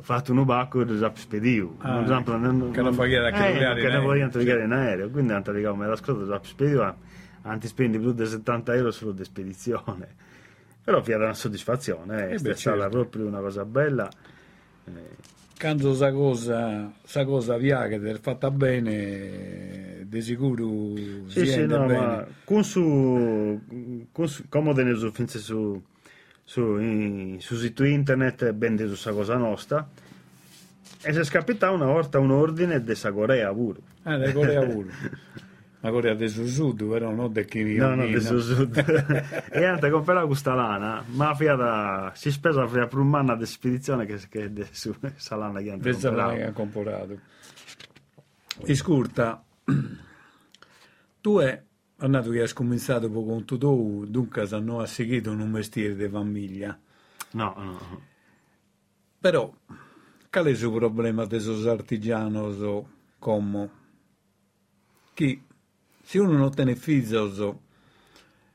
[0.00, 1.74] fatto un bacco e l'ho spedito.
[1.78, 5.32] Ah, non, che non fa chiedere che non che non vogliono chiedere in aereo, quindi
[5.32, 6.94] hanno detto me la scorta l'ho spedito,
[7.42, 10.28] hanno spendi più di 70 euro solo di spedizione.
[10.82, 12.88] Però fiata una soddisfazione, eh, eh è stata certo.
[12.88, 14.08] proprio una cosa bella.
[15.58, 20.96] Quando sa cosa, sa cosa viaga ed è fatta bene, di sicuro
[21.26, 21.98] sì, sì, no, bene.
[21.98, 23.60] Ma con su,
[24.10, 25.82] con su, come ne so, su,
[26.50, 29.88] su, in, su sito internet, ben di questa cosa nostra,
[31.00, 33.78] e si è scappata una volta un ordine di Corea pure.
[34.02, 34.90] Ah, di Corea pure.
[35.78, 38.76] Ma Corea del Sud, però non del Kim No, no, del Sud.
[39.48, 44.18] e anche comprare questa lana, ma fiata, si spesa per un anno di spedizione che,
[44.28, 46.34] che è su questa lana che hanno comprato.
[46.34, 47.18] che ha comprato.
[48.64, 49.42] Iscurta,
[51.20, 51.62] tu è
[52.04, 56.78] andato che hai cominciato poco con tu, dunque hai seguito un mestiere di famiglia.
[57.32, 58.02] No, no.
[59.20, 59.54] Però,
[60.30, 62.84] qual è il suo problema di esos artigianos
[63.18, 63.70] come
[65.12, 65.42] chi
[66.02, 67.14] se uno non tiene figli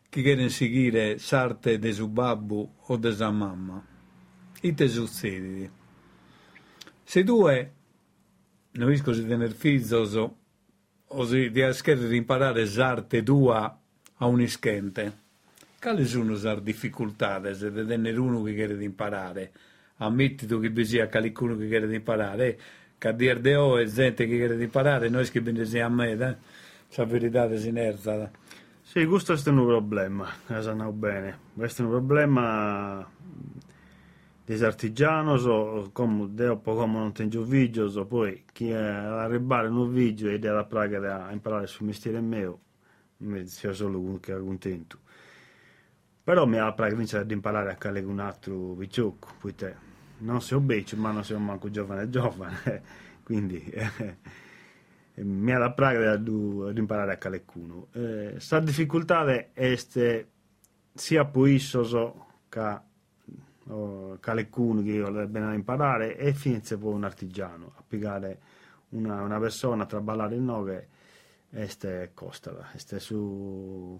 [0.10, 3.86] che quieren seguire sarte de su babbo o de sa mamma,
[4.60, 5.72] e te succede?
[7.04, 7.72] Se è,
[8.72, 9.84] non riesco a tenere figli
[11.08, 13.80] o se ti scherzi di imparare sarte tua
[14.18, 15.24] a un ischente,
[15.80, 19.52] quali sono le difficoltà se tenere uno che di imparare?
[19.98, 22.60] Ammetti tu che bisogna qualcuno che di imparare,
[22.98, 26.12] che a dire di oh è gente che di imparare, noi che benediamo a me,
[26.12, 26.36] eh?
[26.96, 28.30] la verità si inerza.
[28.82, 31.38] Sì, questo è un problema, sanno bene.
[31.54, 33.08] Questo è un problema
[34.46, 39.92] degli artigiani, o come, dopo come non tengo video, poi chi è arrivare in un
[39.92, 42.60] video e deve pragare a imparare sul mestiere mio,
[43.18, 45.00] mi sia solo contento.
[46.24, 49.76] Però mi ha praga di imparare a fare un altro picciocco, poi te.
[50.18, 52.82] Non sei obeso, ma non sei manco giovane giovane,
[53.24, 53.64] quindi...
[53.64, 54.18] Eh,
[55.18, 56.32] mi ha la praga di
[56.76, 57.88] imparare a qualcuno.
[57.94, 59.78] Eh, difficoltà è
[60.94, 62.80] sia per issoso che
[63.68, 68.40] qualcuno che io bene imparare e finisse poi un artigiano a piegare
[68.90, 70.88] una, una persona a traballare il nove
[71.52, 74.00] este costa este su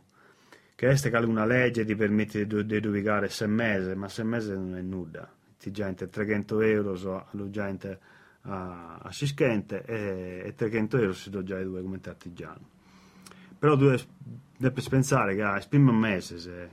[0.76, 4.52] che este che una legge ti permette di, di ubicare sei mesi ma sei mesi
[4.52, 8.00] non è nulla ti gente 300 euro so, alla gente
[8.48, 12.74] a, a e, e 300 euro si do già due come artigiano.
[13.58, 13.96] Però tu
[14.58, 16.70] devi pensare che a primo mese se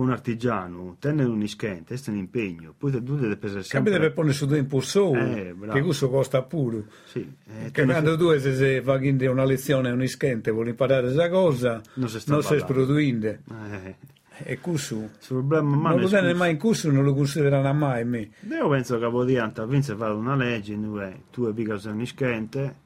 [0.00, 3.90] un artigiano tenere un ischente, questo è un impegno, poi tu devi pensare sempre...
[3.90, 6.84] Capite per ponere su tempo solo, eh, che questo costa pure.
[7.04, 11.02] Sì, eh, che quando tu se, se fai una lezione a un ischente vuoi imparare
[11.02, 13.26] questa cosa, non si sta produendo.
[13.26, 13.96] Eh.
[14.44, 18.30] E questo il problema non lo tiene mai in corso, non lo considerano mai me.
[18.48, 22.76] Io penso che Podianta vince fare una legge in cui tu hai più sei ischente,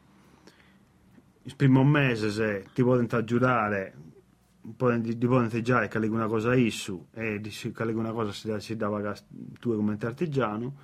[1.44, 3.94] il primo mese se ti puoi giurare
[4.74, 9.14] puoi già che una cosa issu e che una cosa si, si dava
[9.60, 10.74] tu come artigiano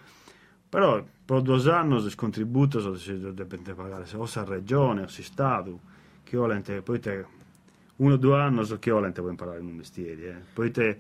[0.69, 5.81] però per due anni il contributo si deve pagare o se regione o se Stato
[6.23, 7.25] che volente poi te
[7.97, 10.43] uno o due anni so che volente puoi imparare un mestiere eh.
[10.53, 10.99] poi te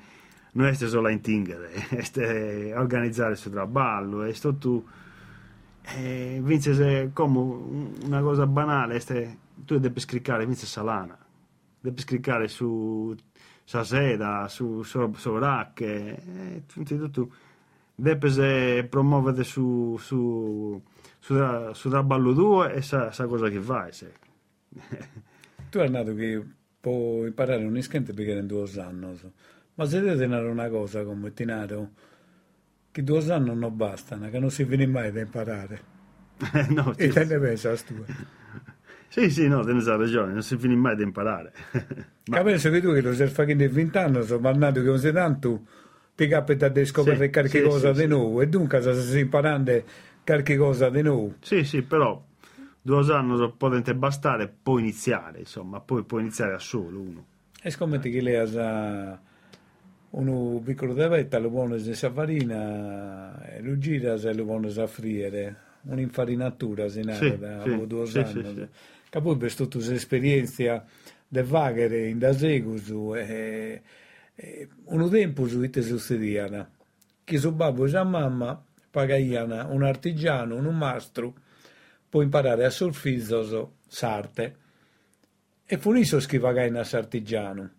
[0.52, 4.84] non è solo in tingere è organizzare il suo traballo sto tu
[5.82, 7.38] e vince se come
[8.04, 11.16] una cosa banale este, tu devi scriccare vince salana
[11.82, 13.14] devi scriccare su
[13.64, 17.28] sa seda su sovracche e tutto
[17.94, 20.82] devi promuovere su su
[21.22, 24.12] su, su traballo tuo e sa, sa cosa che fai se.
[25.70, 26.44] tu hai nato che
[26.80, 29.20] può imparare un ischente perché in due anni.
[29.74, 31.90] Ma se devi tenere una cosa come tenere
[32.90, 35.90] che due anni non bastano, che non si finisce mai da imparare.
[36.70, 38.04] no, e te ne pensi a tu.
[39.12, 41.52] Sì, sì, no, te ne hai ragione, non si finisce mai da imparare.
[42.24, 44.98] Ma penso che tu che lo stai facendo in 20 anni, sono mandato che non
[44.98, 45.60] sei tanto,
[46.16, 49.20] ti capita di scoprire sì, qualche sì, cosa sì, di nuovo, e dunque se stai
[49.20, 49.82] imparando
[50.24, 51.34] qualche cosa di nuovo.
[51.40, 52.24] Sì, sì, però
[52.80, 57.26] due anni potete bastare, può iniziare, insomma, poi può iniziare da solo uno.
[57.62, 59.20] E scommetti che lei ha
[60.10, 64.86] un piccolo devetto, lo buono si sa farina, e lo gira se lo buono sa
[64.86, 65.70] friere.
[65.84, 68.68] un'infarinatura, si Sì, da sì, due anni.
[69.20, 70.84] Poi per tutta l'esperienza
[71.28, 73.82] de vaghere in da segus e,
[75.10, 76.70] tempo su ite succediana
[77.24, 81.34] che suo babbo e sua mamma pagaiano un artigiano, un mastro,
[82.08, 84.56] può imparare a solfizzo sarte
[85.64, 87.70] e funisco che pagaino a sartigiano.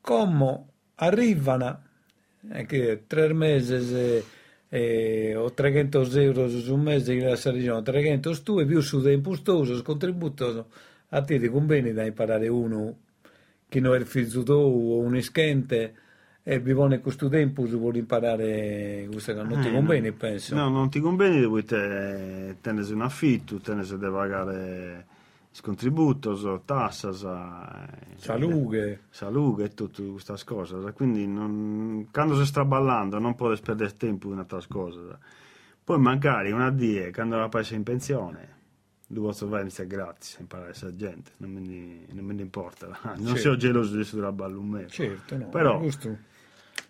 [0.00, 1.82] Come arrivano,
[2.50, 4.22] eh, che tre mesi
[4.74, 9.00] e, e, o 300 euro su un mese in sartigiano, 300 tu e più su
[9.00, 10.66] dei impostoso, contributo
[11.10, 12.96] a te ti conviene da imparare uno
[13.68, 15.94] che non è il figlio o un ischente
[16.42, 20.16] e vivono questo tempo se vuole imparare questo che non ti Eh, conviene no.
[20.16, 20.54] penso.
[20.56, 25.06] No, non ti conviene, devi te, tenere un affitto, tenere da pagare
[25.54, 30.76] il contributo, so, tasse, sa, eh, salute salute e tutte queste cose.
[30.92, 35.18] Quindi non, quando si sta ballando non puoi perdere tempo in altre cose.
[35.84, 38.48] Poi magari una die, quando la paese in pensione,
[39.06, 39.32] devo
[39.86, 42.86] gratis a imparare questa gente, non mi, non me ne importa.
[43.14, 43.36] Non Certo.
[43.40, 44.88] sono geloso di essere da ballo un mese.
[44.88, 46.18] certo no, Però- questo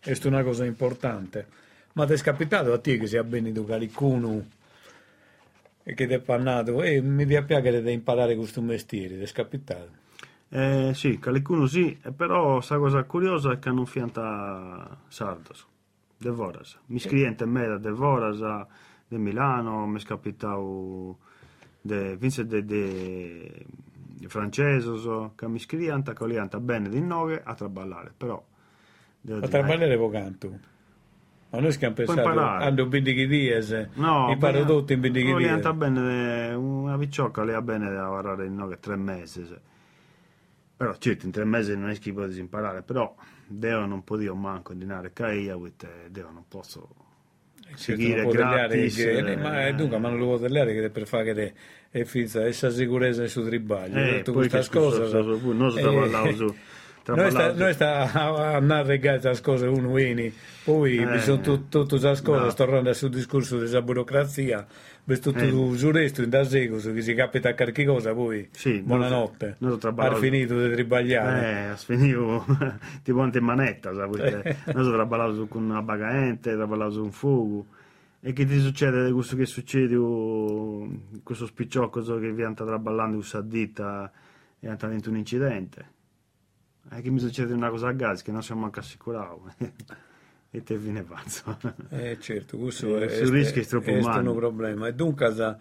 [0.01, 1.47] è una cosa importante
[1.95, 4.45] ma ti è capitato a te che sia ben educato qualcuno
[5.93, 6.83] che ti è pannato.
[6.83, 10.03] E mi dispiace di imparare questo mestiere ti è capitato
[10.49, 15.67] Eh, sì, qualcuno sì, eh, però la cosa curiosa è che non fianta sardos,
[16.17, 16.79] de Voras.
[16.87, 18.39] Mi scriente me da de Voras,
[19.09, 21.19] de Milano, mi è capitato
[21.81, 23.67] de Vince de, de,
[24.29, 24.93] francese,
[25.35, 28.43] che mi scrianta, che lianta bene di nove a traballare, però...
[29.29, 30.73] a traballare pocanto
[31.55, 32.65] ma noi che pensato imparare.
[32.65, 37.45] hanno 20 dies No, i paradotti in 20 non dies lianta bene, eh, una picciocca
[37.45, 39.45] le ha bene da lavorare in nove, tre mesi.
[39.47, 39.59] se.
[40.77, 43.15] Però certo, in tre mesi non è che puoi imparare, però
[43.47, 45.57] Deo non potevo manco dinare caia,
[46.11, 46.89] Deo non posso
[47.77, 48.95] seguire Certo, non gratis.
[48.97, 51.55] che- eh, ma eh, dunque ma non lo può tagliare che per fare che
[51.91, 56.33] è finta essa sicurezza su tribaglio eh, poi che cose scusa, so- non so traballavo
[56.35, 56.55] su-
[57.07, 60.33] noi sta, noi sta a, a navigare queste cose uno vieni
[60.65, 61.07] poi Eh.
[61.07, 62.55] bisogna tu- tutte queste cose No.
[62.55, 64.67] tornando sul discorso della burocrazia
[65.05, 65.77] per tutto Eh.
[65.77, 69.57] sul resto in da seguito che si capita a qualche cosa poi Sì, buonanotte
[69.97, 72.45] ha finito di tribagliare Eh, finivo
[73.03, 74.85] tipo ante manetta, sai, perché noi
[75.35, 77.67] su- con una bagaente, traballavo su un fuoco.
[78.27, 79.95] E che ti succede questo che succede,
[81.23, 84.11] questo spicciocco che viene traballando questa ditta
[84.59, 85.93] e ha dentro un incidente?
[86.91, 89.41] E che mi succede una cosa a gas che non siamo manco assicurati.
[90.51, 91.59] e te viene pazzo.
[91.91, 94.87] Eh, certo, questo Eh, è, sul rischio è troppo è un problema.
[94.87, 95.57] E dunque,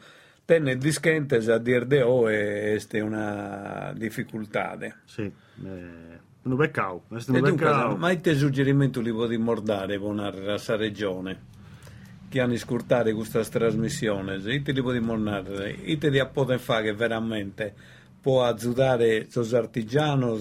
[0.45, 4.77] tenne dischente a dir de o è è una difficoltà.
[5.05, 7.03] sì, eh, un peccao.
[7.07, 7.95] Questo è un peccao.
[7.95, 11.51] ma te suggerimento li può mordare con questa regione
[12.29, 16.93] che hanno scurtare questa trasmissione, se te li può mordare, ite di poter fare che
[16.93, 17.73] veramente
[18.19, 20.39] può aiutare i artigiani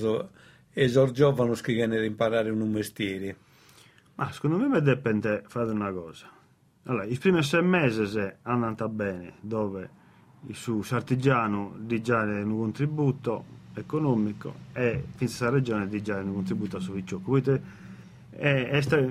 [0.72, 3.36] e i giovani che vogliono imparare un mestiere.
[4.14, 6.30] Ma secondo me dipende fare una cosa.
[6.84, 10.00] Allora, i primi sei mesi se andano bene, dove
[10.46, 16.80] il suo artigiano di già un contributo economico e finza regione di già un contributo
[16.80, 17.30] su Vicciocco.
[17.30, 17.60] Quindi
[18.30, 19.10] è, è,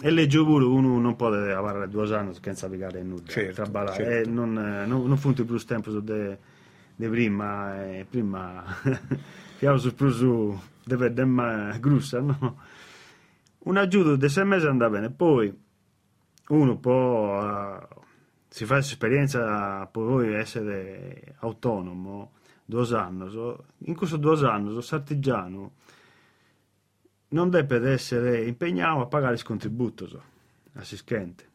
[0.00, 3.26] è legge pure uno non può lavorare due anni senza pagare nulla.
[3.26, 4.02] Certo, certo.
[4.02, 6.38] E non, non, non funti più tempo su de,
[6.94, 8.64] de prima, eh, prima
[9.58, 12.60] più su deve demma grussa, no?
[13.64, 15.54] un aiuto di sei mesi andava bene, poi
[16.48, 17.88] uno può, eh,
[18.48, 22.32] si fa esperienza, può essere autonomo
[22.64, 23.30] due anni,
[23.78, 25.72] in questo due anni, so, artigiano,
[27.28, 30.22] non deve essere impegnato a pagare il contributo,
[30.74, 31.50] assistente.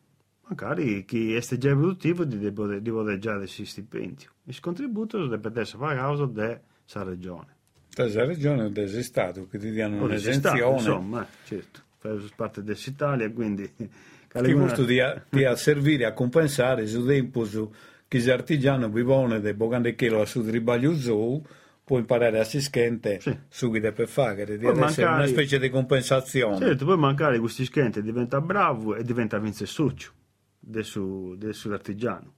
[0.50, 4.32] Magari chi è già produttivo di, poter- già dei stipendio.
[4.46, 6.62] Il contributo deve essere pagato dalla
[7.04, 7.57] regione.
[8.06, 10.74] Della regione o del Stato che ti danno O del Stato, un'esenzione.
[10.76, 13.70] insomma, certo, fai parte dell'Italia, quindi...
[13.76, 17.72] che questo ti ha, ti ha servire a compensare su tempo su
[18.08, 21.44] che gli artigiani vivono di bocande che lo su tribaglio su
[21.84, 23.38] può imparare assistente Sì.
[23.50, 27.40] su chi deve fare di Poi essere magari- una specie di compensazione Certo, poi magari
[27.40, 30.12] questo schente diventa bravo e diventa vince succio
[30.60, 32.34] del suo, del suo artigiano.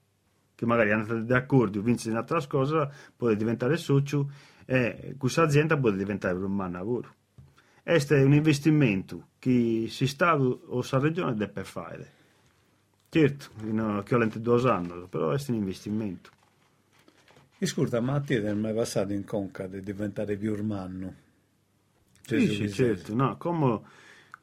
[0.56, 4.30] Che magari è andato d'accordo, vince un'altra cosa, può diventare succio
[4.72, 7.16] e questa azienda può diventare un man lavoro.
[7.82, 12.12] Questo è un investimento che si Stato o la regione deve fare.
[13.10, 16.30] Certo, no, che ho lente due anni, però è un investimento.
[17.60, 21.16] Ascolta, ma a te è mai passato in conca di diventare più urmano?
[22.22, 23.16] Sì, sì, certo.
[23.16, 23.82] No, come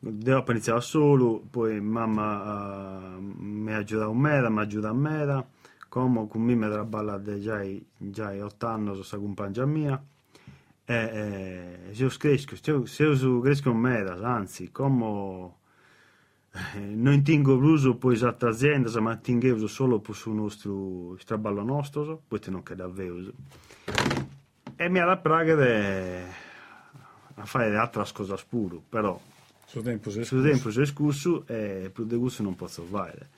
[0.00, 4.92] devo iniziare solo, poi mamma eh, mi ha aiutato a me, mi ha aiutato a
[4.92, 5.46] me,
[5.88, 7.64] come con me mi traballa già,
[7.96, 10.04] già 8 anni, sono compagna mia,
[10.86, 10.94] e,
[11.90, 12.56] e se io cresco,
[12.86, 15.52] se io cresco in medas, anzi, come
[16.52, 22.22] eh, non tengo l'uso poi esatta azienda, ma tengo solo per il nostro traballo nostro,
[22.26, 23.32] poi non che davvero.
[24.76, 26.44] E mi ha la praga di
[27.38, 29.20] a fare altre cose pure, però
[29.66, 32.82] su tempo si è su tempo si è scusso e più di questo non posso
[32.84, 33.28] fare.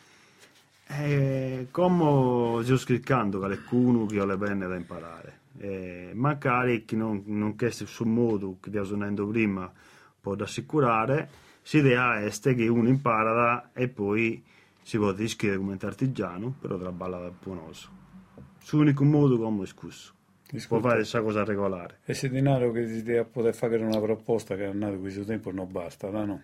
[0.87, 7.23] E come sto scrivendo qualcuno che ho le bene da imparare, e magari chi non,
[7.27, 9.71] non chiede sul modo che ti suonando prima
[10.21, 11.29] può assicurare,
[11.71, 14.43] l'idea è che uno impara e poi
[14.83, 17.97] si può iscrivere come artigiano, però traballa da buonoso.
[18.71, 20.15] L'unico modo come scusso.
[20.67, 21.99] Può fare questa cosa regolare.
[22.07, 25.53] E se denaro che ti deve poter fare una proposta che è nato questo tempo
[25.53, 26.43] non basta, no?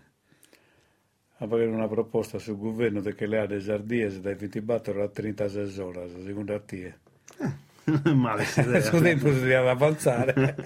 [1.38, 6.10] A fare una proposta sul governo che le aree sardiese dai 24 a 36 ore,
[6.22, 6.94] secondo te?
[7.38, 7.52] Eh,
[8.14, 10.56] male si deve avanzare.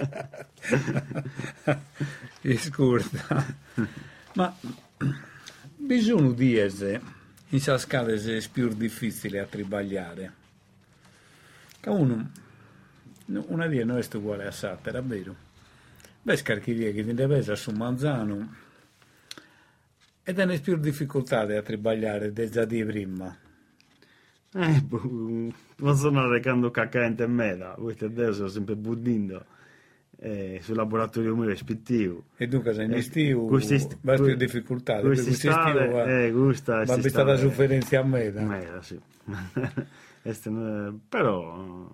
[2.58, 3.56] Scusa.
[4.34, 4.56] Ma
[5.76, 7.04] bisogno di essere in
[7.48, 10.32] questa scala è più difficile a tribagliare.
[11.86, 12.30] Uno
[13.28, 15.34] una dia non è uguale a Sata, era vero.
[16.22, 18.54] Beh, scarchiria che ti deve su Manzano
[20.22, 23.36] e ne più difficoltà a tribagliare desde di prima.
[24.54, 24.82] Eh,
[25.76, 29.44] non sono recando cacca in meda, questo adesso sono sempre buddendo
[30.20, 32.24] eh, sul laboratorio mio rispettivo.
[32.36, 37.00] E dunque sei in estivo, eh, va più difficoltà, questi stave, va, eh, gusta, va
[37.00, 38.40] stata sofferenza a meda.
[38.42, 38.98] Meda, sì.
[41.08, 41.90] però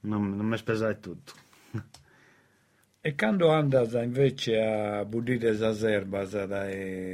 [0.00, 1.32] non, non mi spesai tutto.
[3.04, 6.68] E quando andas invece a budire le erbas da,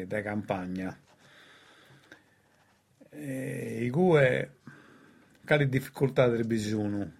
[0.07, 0.95] da campagna,
[3.19, 4.53] eh, i gue,
[5.45, 7.13] quali difficoltà del bisogno?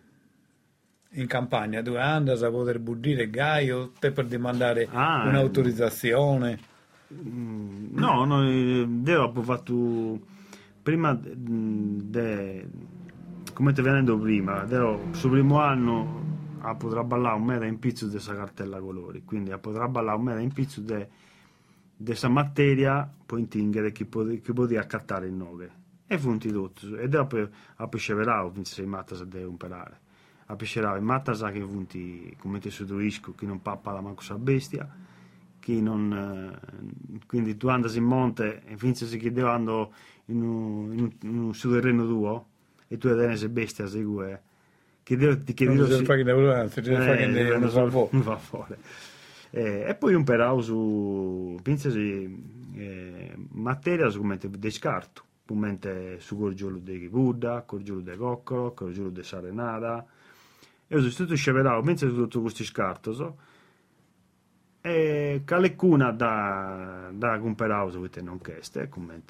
[1.13, 6.59] In campagna, dove andas a poter budire gaio, te per demandare ah, un'autorizzazione?
[7.13, 10.21] Mm, no, noi abbiamo fatto
[10.83, 12.69] prima de,
[13.55, 16.27] come ti venendo prima, devo, sul primo anno
[16.61, 20.19] a potrà ballare un meta in pizzo di questa cartella colori, quindi a potrà ballare
[20.19, 21.07] un meta in pizzo di
[22.05, 25.78] questa materia, poi intingere chi, chi poteva accattare il nove.
[26.11, 27.47] E funti tutto, e dopo
[27.77, 30.01] a pesceverao, quindi sei matta se deve imparare.
[30.47, 34.23] A pescerao e matta sa che funti, come ti sudruisco, chi non pappa la manco
[34.23, 34.89] sa bestia,
[35.61, 39.93] chi non, eh, quindi tu andasi in monte e finché si chiedevano
[40.27, 42.47] in un, in un, in un terreno tuo,
[42.89, 44.43] e tu hai se bestia segue.
[45.03, 47.91] Che Dio ti chiede non si fa che lavoro si deve fare che non fa
[47.91, 48.75] fuori non fa fuori.
[49.51, 52.45] E poi un perau su pinzasi
[52.75, 54.71] eh, materia come de
[55.49, 60.05] come su corgiolo di Buddha corgiolo di coccolo corgiolo di sarenada.
[60.87, 63.37] E tutto sceverau pensa su tutto questo scarto so
[64.81, 69.23] e calecuna da da comperau su non cheste come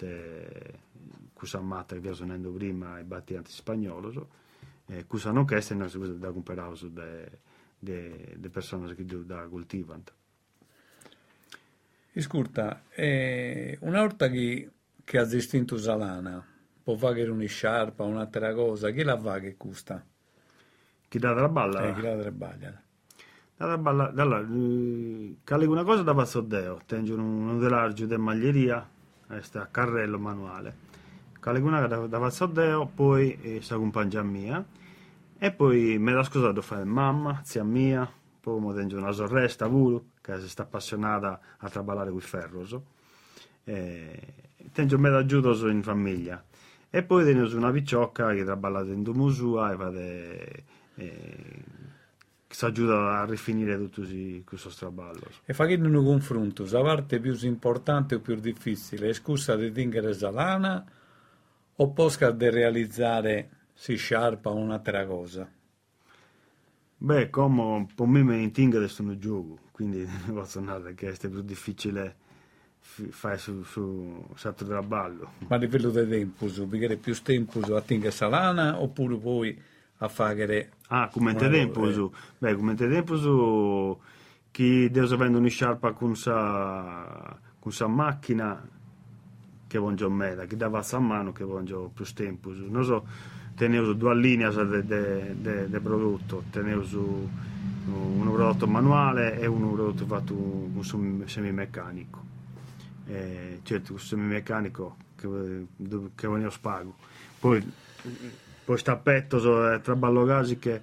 [1.32, 4.28] questa matta che vi suonando prima i battianti spagnolo
[4.86, 7.40] eh, questa non che è una cosa da comprare su de,
[8.50, 10.02] persone che da coltivano
[12.18, 14.68] Ascolta, eh, una volta che,
[15.08, 16.44] che ha distinto Salana,
[16.82, 20.04] può fare una sciarpa, un'altra cosa, chi la fa che costa?
[21.08, 21.88] Chi dà la balla?
[21.88, 22.82] Eh, chi la balla?
[23.56, 28.86] Da balla, dalla, eh, una cosa da Vassodeo, tengo un, delargio di maglieria,
[29.26, 30.76] questo a carrello manuale
[31.40, 34.62] Caleguna da, da Vazzodeo, poi eh, sa compagna mia,
[35.38, 38.06] e poi me l'ha scusato fare mamma, zia mia,
[38.40, 39.70] poi mi tengo una sorresta
[40.20, 42.84] che si sta appassionata a traballare con il ferro, so.
[43.64, 46.44] e tengo me l'aiuto in famiglia.
[46.90, 50.64] E poi tengo una picciocca che traballa in Domusua e fate...
[50.94, 54.02] Che si aiuta a rifinire tutto
[54.44, 55.28] questo straballo.
[55.44, 60.14] E facendo un confronto, la parte più importante o più difficile è scusa di tingere
[60.14, 60.84] salana
[61.76, 65.48] o posca di realizzare si sciarpa un'altra cosa?
[67.00, 71.42] Beh, come per me mi adesso un gioco, quindi non posso andare che è più
[71.42, 72.16] difficile
[73.10, 75.32] fare su, su salto da ballo.
[75.48, 79.60] Ma a livello di tempo, perché più tempo a tingere salana oppure poi
[79.98, 80.72] a fare...
[80.88, 82.10] Ah, come tempo, eh.
[82.38, 83.98] beh, come tempo su
[84.50, 88.66] chi deve avere una sciarpa con sa, con sa macchina
[89.66, 92.50] che voglio meda, che dava a mano che voglio più tempo.
[92.52, 93.06] Non so,
[93.54, 94.50] tenevo due linee
[95.68, 97.28] di prodotto, tenevo su
[97.86, 102.27] un prodotto manuale e un prodotto fatto con semimeccanico.
[103.08, 105.66] E, certo, con semimeccanico che,
[106.14, 106.94] che voglio spago.
[107.40, 107.64] Poi
[108.68, 110.82] poi stappetto so, eh, traballo casi che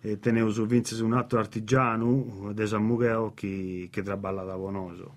[0.00, 5.14] eh, teneu su vinces un altro artigiano de San Mugheo che, che traballa da Bonoso.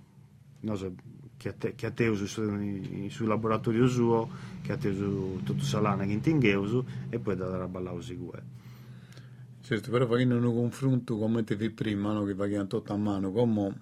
[0.59, 0.93] Non so,
[1.37, 4.29] che a te, che a te su, sul laboratorio suo,
[4.61, 8.43] che a te su tutto salana che intingheusu e poi da traballare usigue.
[9.61, 12.25] Certo, però facendo un confronto come ti prima, no?
[12.25, 13.75] che facevano tutto a mano, come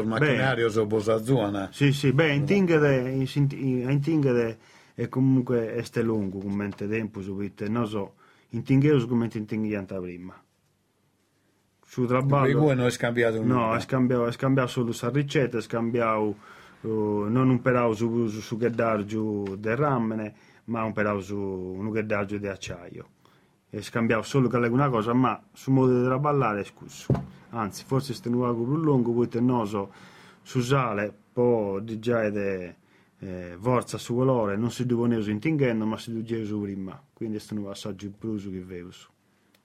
[0.00, 1.68] sul macchinario su Bosazuana.
[1.72, 4.58] Sì, sì, beh, in Tingede, in Tingede
[4.94, 8.14] è comunque este lungo, come tempo su vite, non so,
[8.50, 10.40] in Tingheus come in Tinghianta prima.
[11.84, 12.58] Su traballo...
[12.58, 16.36] voi non è scambiato No, è scambiato, è scambiato solo la ricetta, è scambiato
[16.80, 16.88] uh,
[17.28, 20.34] non un perao su, su, su gheddargiu del rammene,
[20.64, 23.08] ma un perao su un gheddargiu di acciaio
[23.74, 27.06] e scambiavo solo una cosa, ma sul modo di traballare è scuso.
[27.54, 29.92] Anzi, forse sto nuovo più lungo, poi noso
[30.42, 35.84] su sale, poi di già ed eh, forza su colore, non si deve uso intingendo,
[35.84, 37.00] ma si deve su prima.
[37.12, 38.90] Quindi questo è un assaggio più che vedo.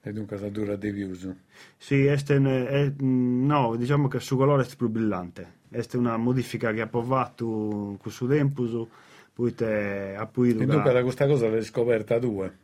[0.00, 1.34] E dunque la dura di uso?
[1.76, 5.56] Sì, este è, no, diciamo che su colore è più brillante.
[5.68, 8.88] Questa è una modifica che ha provato con questo tempo,
[9.32, 10.50] poi te ha poi...
[10.50, 12.56] E dunque da questa cosa l'hai scoperta due?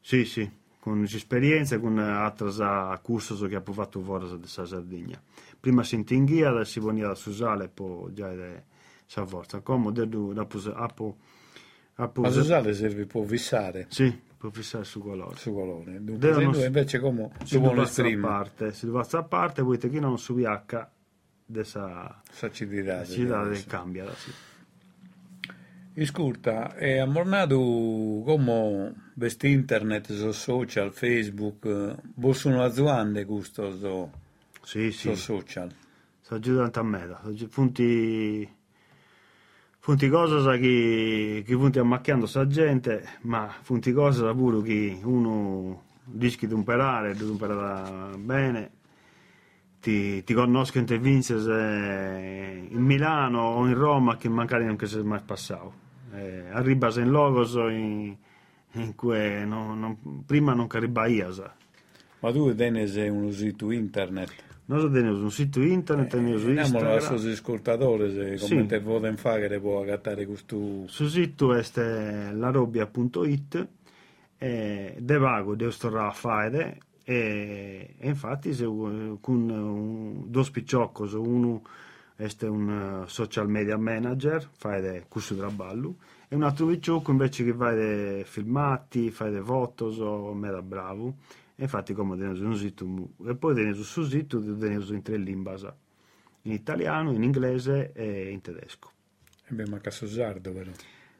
[0.00, 0.48] Sì, sì,
[0.86, 2.52] con esperienze, con altri
[3.02, 5.20] corsi che ho fatto fuori da Sardegna.
[5.58, 8.62] Prima si intinghia, si veniva da Susale, poi già è
[9.04, 9.58] sa forza.
[9.62, 11.16] Come dopo, dopo,
[11.96, 13.86] Ma Susale serve per fissare?
[13.88, 15.36] Sì, per fissare su colore.
[15.36, 15.98] Su colore.
[16.04, 18.20] Dunque, se non, invece come si vuole esprimere?
[18.20, 20.86] Parte, si deve a parte, te chi non su VH,
[21.44, 24.08] dessa acidità, acidità cambia.
[24.14, 24.30] Sì.
[25.98, 34.10] Ascolta, è ammornato come vesti internet, su social, Facebook, possono aziende questo so,
[34.62, 35.08] sì, sì.
[35.08, 35.74] su social?
[36.20, 37.16] Sta aiutando a me,
[37.50, 38.46] punti,
[39.80, 46.46] punti cose che, che punti ammacchiando sa gente, ma punti cose pure che uno dice
[46.46, 48.70] di imparare, di imparare bene,
[49.80, 55.02] ti, ti conosco in te in Milano o in Roma che magari non si è
[55.02, 55.84] mai passato
[56.16, 58.16] eh, arribas en logos in,
[58.74, 61.42] in cui non, non, prima non caribaías.
[62.20, 64.44] Ma tu tienes un sito internet?
[64.68, 66.92] Noi abbiamo un sito internet, eh, abbiamo su Instagram.
[66.92, 68.48] ai suoi ascoltatori se sì.
[68.48, 70.86] come te vogliono fare che può agattare questo...
[70.86, 71.62] Sul sito è
[72.32, 73.68] larobia.it
[74.38, 81.14] e de vago de storà a fare e, e infatti se, con un, due spicciocchi,
[81.14, 81.62] uno
[82.16, 85.96] questo è un eh, social media manager, fa il corso di traballo,
[86.28, 91.16] e un altro picciocco invece che fa dei filmati, fa dei foto, so, mera bravo.
[91.54, 92.86] E infatti come teniamo un sito,
[93.26, 95.74] e poi teniamo sul sito, teniamo in tre lingue,
[96.42, 98.90] in italiano, in inglese e in tedesco.
[99.44, 100.70] E beh, ma caso sardo però.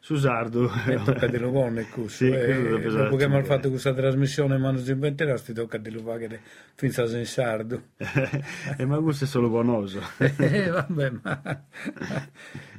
[0.07, 0.71] Su sardo.
[0.87, 2.07] E tocca di nuovo questo.
[2.07, 5.91] Sì, eh, dopo che abbiamo fatto questa trasmissione, ma non si inventerà, ti tocca di
[5.91, 6.43] fare
[6.77, 7.89] finza in sardo.
[7.99, 8.45] e
[8.79, 10.01] eh, ma questo è solo buonoso.
[10.39, 11.65] eh, vabbè, ma...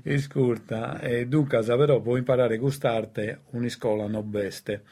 [0.05, 4.83] Ascolta, e dunque, però puoi imparare quest'arte una scuola non beste.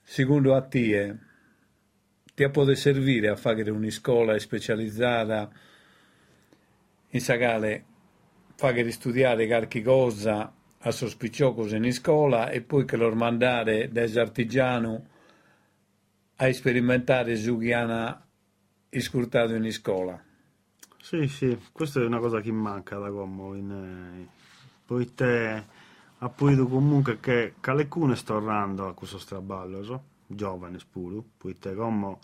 [0.00, 1.18] Secondo a te,
[2.34, 5.50] ti può servire a fare una scuola specializzata
[7.10, 7.84] in sagale,
[8.56, 10.50] fare studiare qualche cosa
[10.84, 15.06] a sospicciocos in scuola e poi che loro mandare des artigiano
[16.36, 18.20] a sperimentare su chi hanno
[18.88, 20.20] iscurtato in scuola.
[21.00, 24.28] Sì, sì, questa è una cosa che manca da come in, eh,
[24.84, 25.64] poi te
[26.18, 30.02] appunto comunque che qualcuno sta tornando a questo straballo, so?
[30.26, 32.18] giovane spuro, poi te come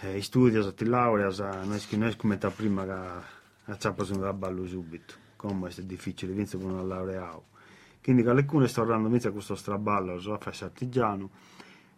[0.00, 1.30] eh, studia, ti laurea,
[1.62, 2.92] non è come prima che
[3.66, 7.52] a ciappa su un traballo subito come è difficile, vince con un laureato.
[8.02, 11.30] Quindi qualcuno sta parlando invece questo straballo, so, fa artigiano.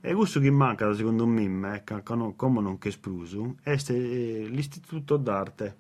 [0.01, 1.83] E questo che manca, secondo me,
[2.37, 5.77] come non che espluso, è l'istituto d'arte,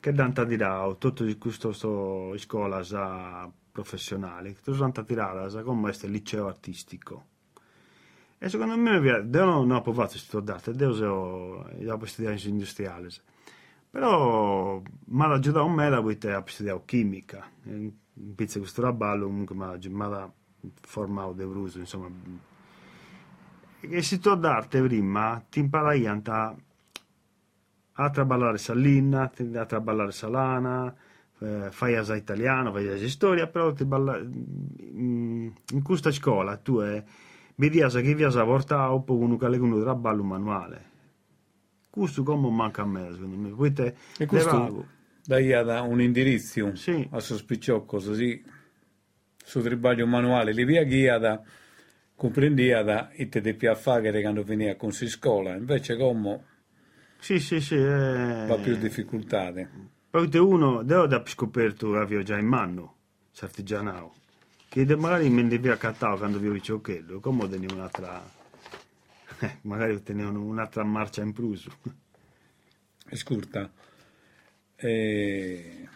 [0.00, 7.24] che danta tirare tutto questo sto, scuola professionali, che sono tirare come liceo artistico.
[8.38, 13.08] E secondo me, non ho provato l'istituto d'arte, devo, devo studiare industriale.
[13.90, 14.82] Però
[15.68, 17.92] me da poi ho studiato chimica, in
[18.34, 20.30] pizza questo raballo comunque mi ha
[20.82, 22.10] formato de bruso, insomma.
[23.80, 26.54] E se tu d'arte prima ti imparai a,
[28.10, 30.94] traballare salina, a traballare salana,
[31.38, 36.80] eh, fai asa italiano, fai asa storia, però ti balla, in, in questa scuola tu
[36.80, 37.02] è,
[37.54, 40.87] vedi che vi ha portato poi uno che le traballo manuale
[41.98, 43.72] questo come manca a me, secondo me.
[43.72, 44.86] Te, e questo
[45.28, 47.06] dai da un indirizzo sì.
[47.10, 48.42] a sospicciocco, così
[49.44, 51.42] su tribaglio manuale, li via
[52.14, 56.44] comprendia da ite de più a fare quando veniva con si scuola, invece come
[57.18, 57.76] Sì, sì, sì.
[57.76, 58.44] Eh...
[58.48, 59.52] va più difficoltà.
[60.10, 62.94] Poi te uno, devo da scoperto che avevo già in mano,
[63.30, 64.14] sartigianao,
[64.68, 68.22] che magari me ne via cattavo quando vi dicevo quello, come teniamo un'altra,
[69.40, 71.68] eh, magari tenevano un'altra marcia in plus.
[73.10, 73.70] Ascolta,
[74.76, 75.88] eh,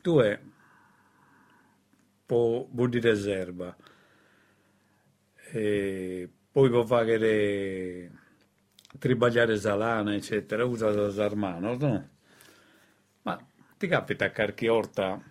[0.00, 0.40] tu è
[2.26, 3.76] po' di riserva,
[5.52, 8.10] e poi può fare
[8.98, 12.08] tribagliare salana, eccetera, usa le armano, no?
[13.22, 15.22] Ma ti capita qualche orta,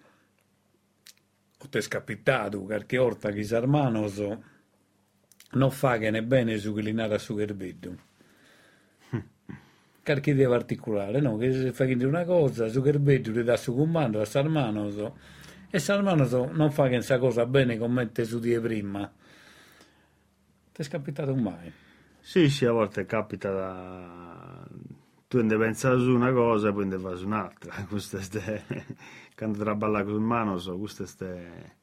[1.58, 4.38] o ti è capitato qualche orta che i armanos
[5.52, 7.96] non fagano bene su glinare su gerbeddu?
[10.04, 11.38] Qualche idea particolare, no?
[11.38, 15.12] Che se fai una cosa, su gerbeddu ti dà su comando a Sarmanos
[15.74, 19.10] e Sarmanos non fa questa cosa bene come te su di prima.
[20.74, 21.72] Ti è capitato mai?
[22.20, 24.68] Sì, sì, a volte capita da...
[25.30, 27.74] Tu ne pensi su una cosa e poi ne fai su un'altra.
[27.88, 28.64] Queste ste...
[29.34, 31.76] Quando traballa con mano, so, queste ste...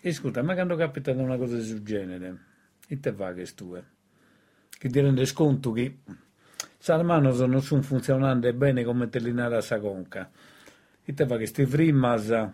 [0.00, 2.38] E scusa, ma quando capita una cosa del genere,
[2.92, 3.84] e te fa che stue?
[4.68, 5.98] Che ti rende conto che
[6.76, 10.28] Sarmanos non sono funzionando bene come te li nara sa conca.
[11.04, 12.48] E te fa che sti frimas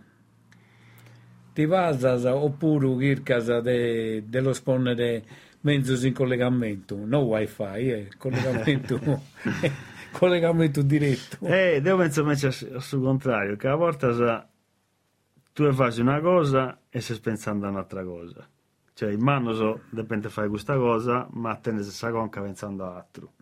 [1.55, 5.24] ti vasas oppure circas de, dello sponnere
[5.62, 9.01] mezzo in collegamento, no wifi, eh, collegamento,
[10.12, 11.39] collegamento diretto.
[11.47, 14.49] Eh, devo pensare invece al suo contrario, che a volte
[15.55, 18.47] tu fai una cosa e stai pensando a un'altra cosa.
[18.97, 22.97] Cioè, in mano so, dipende fare questa cosa, ma te ne sei conca pensando a
[22.97, 23.32] altro.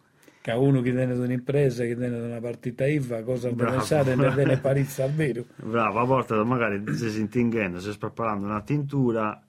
[0.40, 5.04] Che uno che tiene un'impresa, che tiene una partita IVA, cosa pensare ne tiene parizza
[5.04, 5.44] al vero.
[5.62, 9.40] Bravo, a volte magari si sta intinghendo, si sta preparando una tintura,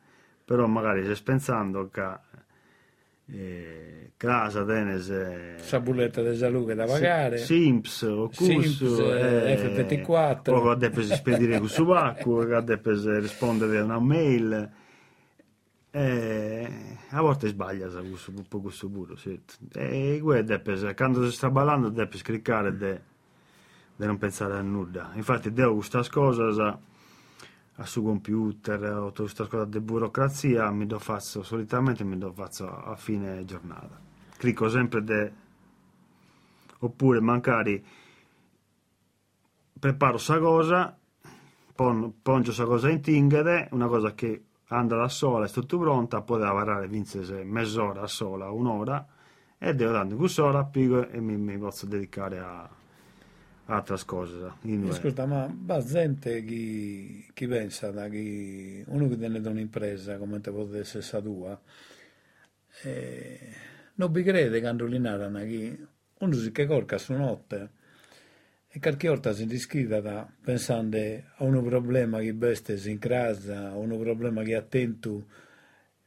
[0.45, 2.19] però magari si sta pensando che
[3.31, 7.39] eh, casa tenes eh, Sabulletta di salute da pagare.
[7.39, 10.41] Simps o Cusso eh, F24.
[10.43, 14.83] poi deve spedire con subacquo che deve rispondere a una mail
[15.95, 19.39] eh, a volte sbaglia sa un po' questo pure sì.
[19.71, 20.61] e guarda
[20.93, 23.01] quando si sta ballando deve scriccare de,
[23.95, 26.77] de non pensare a nulla infatti devo questa cosa sa,
[27.75, 32.33] a su computer o tutte queste cose di burocrazia mi do faccio solitamente mi do
[32.33, 33.97] faccio a fine giornata
[34.35, 35.31] clicco sempre de
[36.79, 37.81] oppure magari
[39.79, 40.99] preparo sta cosa
[41.73, 46.39] pon, pongio cosa in tingere una cosa che andrà da sola è tutto pronta poi
[46.39, 49.05] da lavorare vince se mezz'ora sola un'ora
[49.57, 52.69] e devo dare quest'ora pigo e mi, mi posso dedicare a,
[53.65, 54.51] altre cose
[54.89, 60.39] Ascolta, ma va gente chi, chi pensa da chi, uno che tiene da un'impresa come
[60.41, 61.59] te può essere tua,
[62.83, 63.39] eh,
[63.95, 65.87] non vi crede quando li narrano che
[66.19, 67.83] uno si che corca su notte
[68.75, 73.69] e qualche volta si discrive da pensando a un problema che beste si in casa,
[73.69, 75.27] a un problema che attento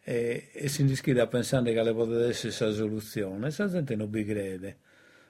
[0.00, 4.22] e, e si discrive pensando che le potrebbe essere questa soluzione questa gente non vi
[4.22, 4.78] crede.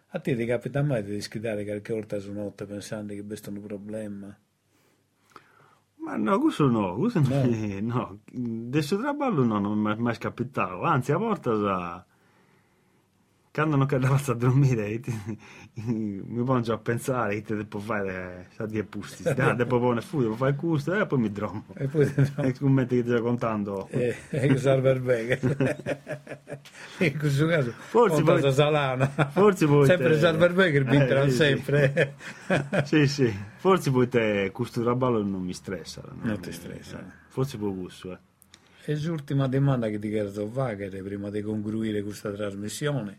[0.09, 3.53] A te ti capita mai di schidare qualche volta su notte pensando che questo è
[3.53, 4.37] un problema?
[5.95, 7.45] Ma no, questo no, questo No.
[7.83, 8.21] no.
[8.33, 8.67] no.
[8.67, 10.83] Adesso traballo no, non mi è mai capitato.
[10.83, 12.05] Anzi, a volte sa,
[13.59, 15.01] quando non cade a dormire,
[15.75, 20.37] mi pongo a pensare che devo fare, sa di pusti, ah, devo fare fuori, devo
[20.37, 21.65] fare questo e poi mi dormo.
[21.75, 22.53] E poi E
[22.87, 23.89] ti sto contando.
[23.91, 26.07] eh, che serve il Becker.
[26.99, 29.07] In questo caso, Forse voi- Salana.
[29.09, 31.37] forse voi sempre te- serve il Becker, Eh, vinterà sì, sì.
[31.37, 32.15] sempre.
[32.85, 36.03] Sì, sì, forse poi te questo traballo non mi stressa.
[36.23, 37.05] Non ti stressa.
[37.29, 38.19] Forse poi questo, eh.
[38.85, 43.19] E l'ultima domanda che ti chiedo fare prima di concludere questa trasmissione,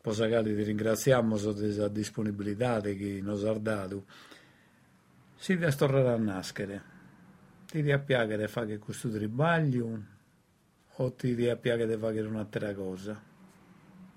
[0.00, 4.04] poi magari ti ringraziamo per la disponibilità che nos ha dato.
[5.36, 6.82] Si ti tornare a nascere,
[7.66, 10.02] ti riappiaga di fare questo tribaglio
[10.96, 13.20] o ti riappiaga di fare un'altra cosa?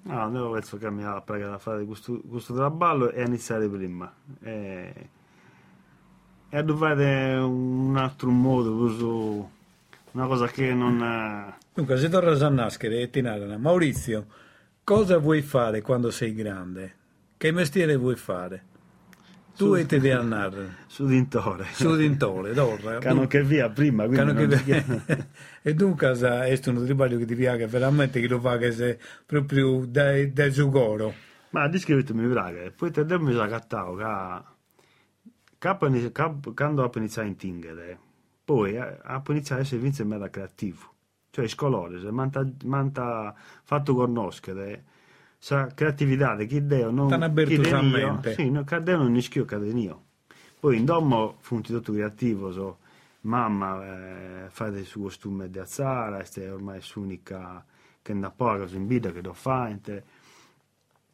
[0.04, 3.70] No, noi penso che mi ha pregato a fare questo, questo traballo e a iniziare
[3.70, 4.12] prima.
[4.42, 5.10] E,
[6.50, 9.50] e a fare un altro modo,
[10.14, 11.02] una cosa che non...
[11.02, 14.26] eh, Dunque, se torna a nascere e ti narrano, Maurizio,
[14.92, 16.96] cosa vuoi fare quando sei grande?
[17.38, 18.66] Che mestiere vuoi fare?
[19.56, 20.80] Tu e te devi andare.
[20.88, 21.66] su dintore.
[21.72, 22.98] Su dintore, dorra.
[23.00, 24.84] Cano che via prima, quindi che-
[25.64, 29.86] e dunque è un tribaglio che ti piace veramente che lo fa che sei proprio
[29.86, 31.14] dai, dai sugoro.
[31.52, 34.06] Ma descritto mi braga, e poi te devo mi sa cattao che
[36.54, 37.98] quando ho iniziato a intingere,
[38.44, 40.91] poi eh, ho iniziato a essere vince meda creativo.
[41.32, 44.84] Cioè scolore, se manta, manta fatto conoscere
[45.44, 47.08] sa creatività di chi deo non
[47.56, 47.58] chi
[48.36, 50.04] sì, no, che deo non ischio che denio.
[50.60, 52.78] Poi in domo funti tutto creativo, so,
[53.22, 57.66] mamma eh, fa il suo costume di azzara, questa è ormai l'unica
[58.04, 60.04] che da poco in vita che lo fa, ente.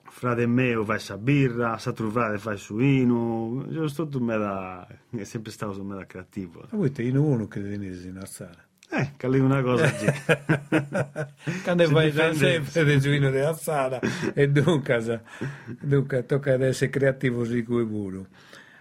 [0.03, 5.23] frate mio fa sa birra, sa frate fa il suino, io sto tutto meda, è
[5.23, 6.65] sempre stato meda creativo.
[6.69, 8.66] Ma voi te in uno che tenesi in alzare.
[8.89, 10.05] Eh, che lì una cosa oggi.
[11.63, 13.99] Quando fai sempre del suino di alzara
[14.33, 15.23] e dunque,
[15.81, 18.25] dunque tocca ad essere creativo su cui pure.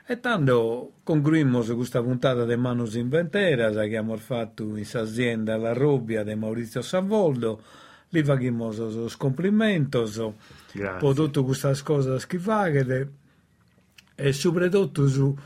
[0.07, 6.23] E tanto concluimmo questa puntata di Manos Inventeras che abbiamo fatto in azienda La Robbia
[6.23, 7.61] di Maurizio Savoldo.
[8.11, 13.11] Li facciamo i complimenti per tutte queste cose che fate
[14.15, 15.37] e soprattutto su,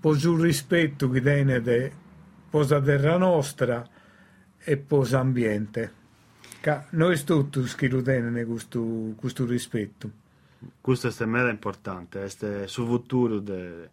[0.00, 1.92] per sul rispetto che tiene de
[2.48, 3.86] posa terra nostra
[4.68, 5.92] e posa ambiente.
[6.60, 10.10] Ca- noi tutti che tenen questo, questo rispetto.
[10.80, 13.90] Questo è mega importante, è sul futuro de,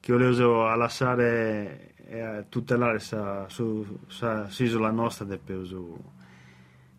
[0.00, 5.66] che volevo lasciare e tutelare sa, su, sa, isola nostra per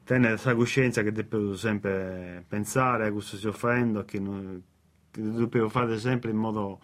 [0.04, 4.62] tenere questa coscienza che devo sempre pensare a questo sto facendo, che, non,
[5.10, 6.80] che dobbiamo fare sempre in modo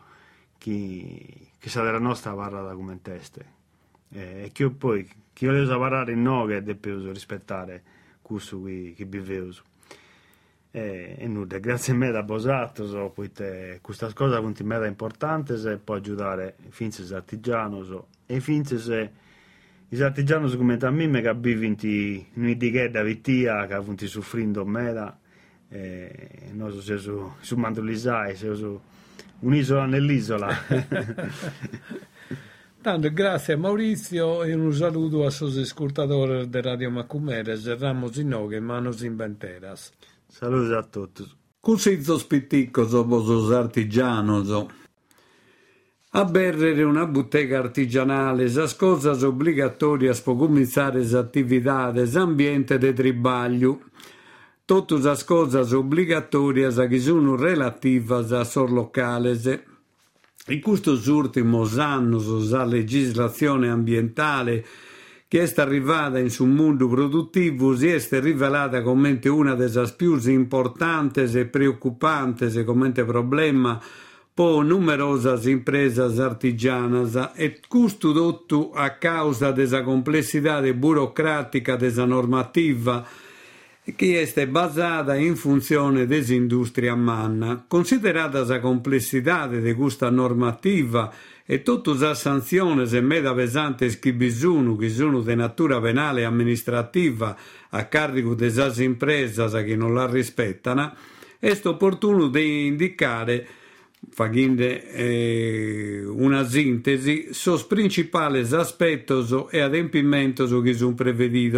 [0.58, 3.56] che, che sia della nostra barra da come teste.
[4.10, 5.08] E che io poi,
[5.38, 7.84] che volevo parlare noi, che devo rispettare
[8.24, 9.52] questo che, che vivevo.
[10.72, 15.58] E, e nulla, grazie a me da Bosato, so, poite, questa cosa è mega importante
[15.58, 19.12] se può aiutare finché gli artigiani so, e se
[19.88, 25.20] gli artigiani come a me che vivono in un'etichetta vittia che hanno soffrendo meda
[25.70, 28.82] e noi siamo su, su Mandolisai, siamo su
[29.42, 30.50] un'isola nell'isola.
[32.88, 38.30] Tanto grazie a Maurizio e un saluto a sus ascoltatori di Radio Macumeres, Ramos in
[38.30, 39.92] Noghe, Manos Inventeras.
[40.26, 41.30] Saluti a tutti.
[41.60, 44.68] Cusizzo spitticco somos os artigianos.
[46.12, 53.82] A berrere una bottega artigianale, sas cosas obligatorias per cominciare le attivitades, ambiente de tribaglio.
[54.64, 59.76] Tutte as cosas obligatorias che sono relativas a sor locales.
[60.50, 64.66] In questi ultimi anni la legislazione ambientale
[65.28, 71.24] che è arrivata in un mondo produttivo si è rivelata come una delle più importanti
[71.24, 73.78] e preoccupanti come problema
[74.34, 83.06] per numerose imprese artigiane e questo tutto a causa della complessità burocratica della normativa
[83.96, 87.64] che è basata in funzione dell'industria manna.
[87.68, 91.14] Considerata la complessità di questa normativa
[91.46, 96.26] e tutte le sanzioni e meda pesanti che bisogno, che sono di natura penale e
[96.26, 97.36] amministrativa
[97.70, 100.94] a carico delle imprese che non la rispettano,
[101.40, 103.48] è opportuno di indicare
[104.10, 111.58] facendo eh, una sintesi, sos principales aspettos e adempimientos che sono prevediti.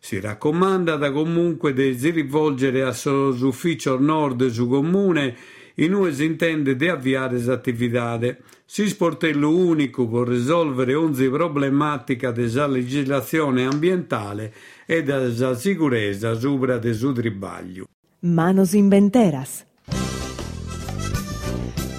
[0.00, 5.34] Si raccomanda da comunque di rivolgere a ufficio nord su comune
[5.76, 8.18] in cui si intende di avviare l'attività.
[8.64, 14.52] Si sportello unico per risolvere ogni problematica della legislazione ambientale
[14.86, 17.86] e della sicurezza sopra del suo tribaglio.
[18.20, 19.64] Manos Inventeras.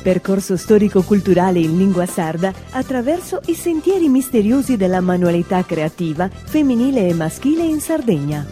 [0.07, 7.63] Percorso storico-culturale in lingua sarda attraverso i sentieri misteriosi della manualità creativa femminile e maschile
[7.63, 8.45] in Sardegna.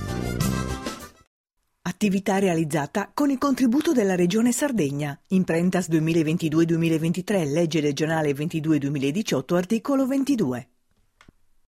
[1.84, 5.18] Attività realizzata con il contributo della Regione Sardegna.
[5.30, 10.68] Imprentas 2022-2023, legge regionale 22-2018, articolo 22.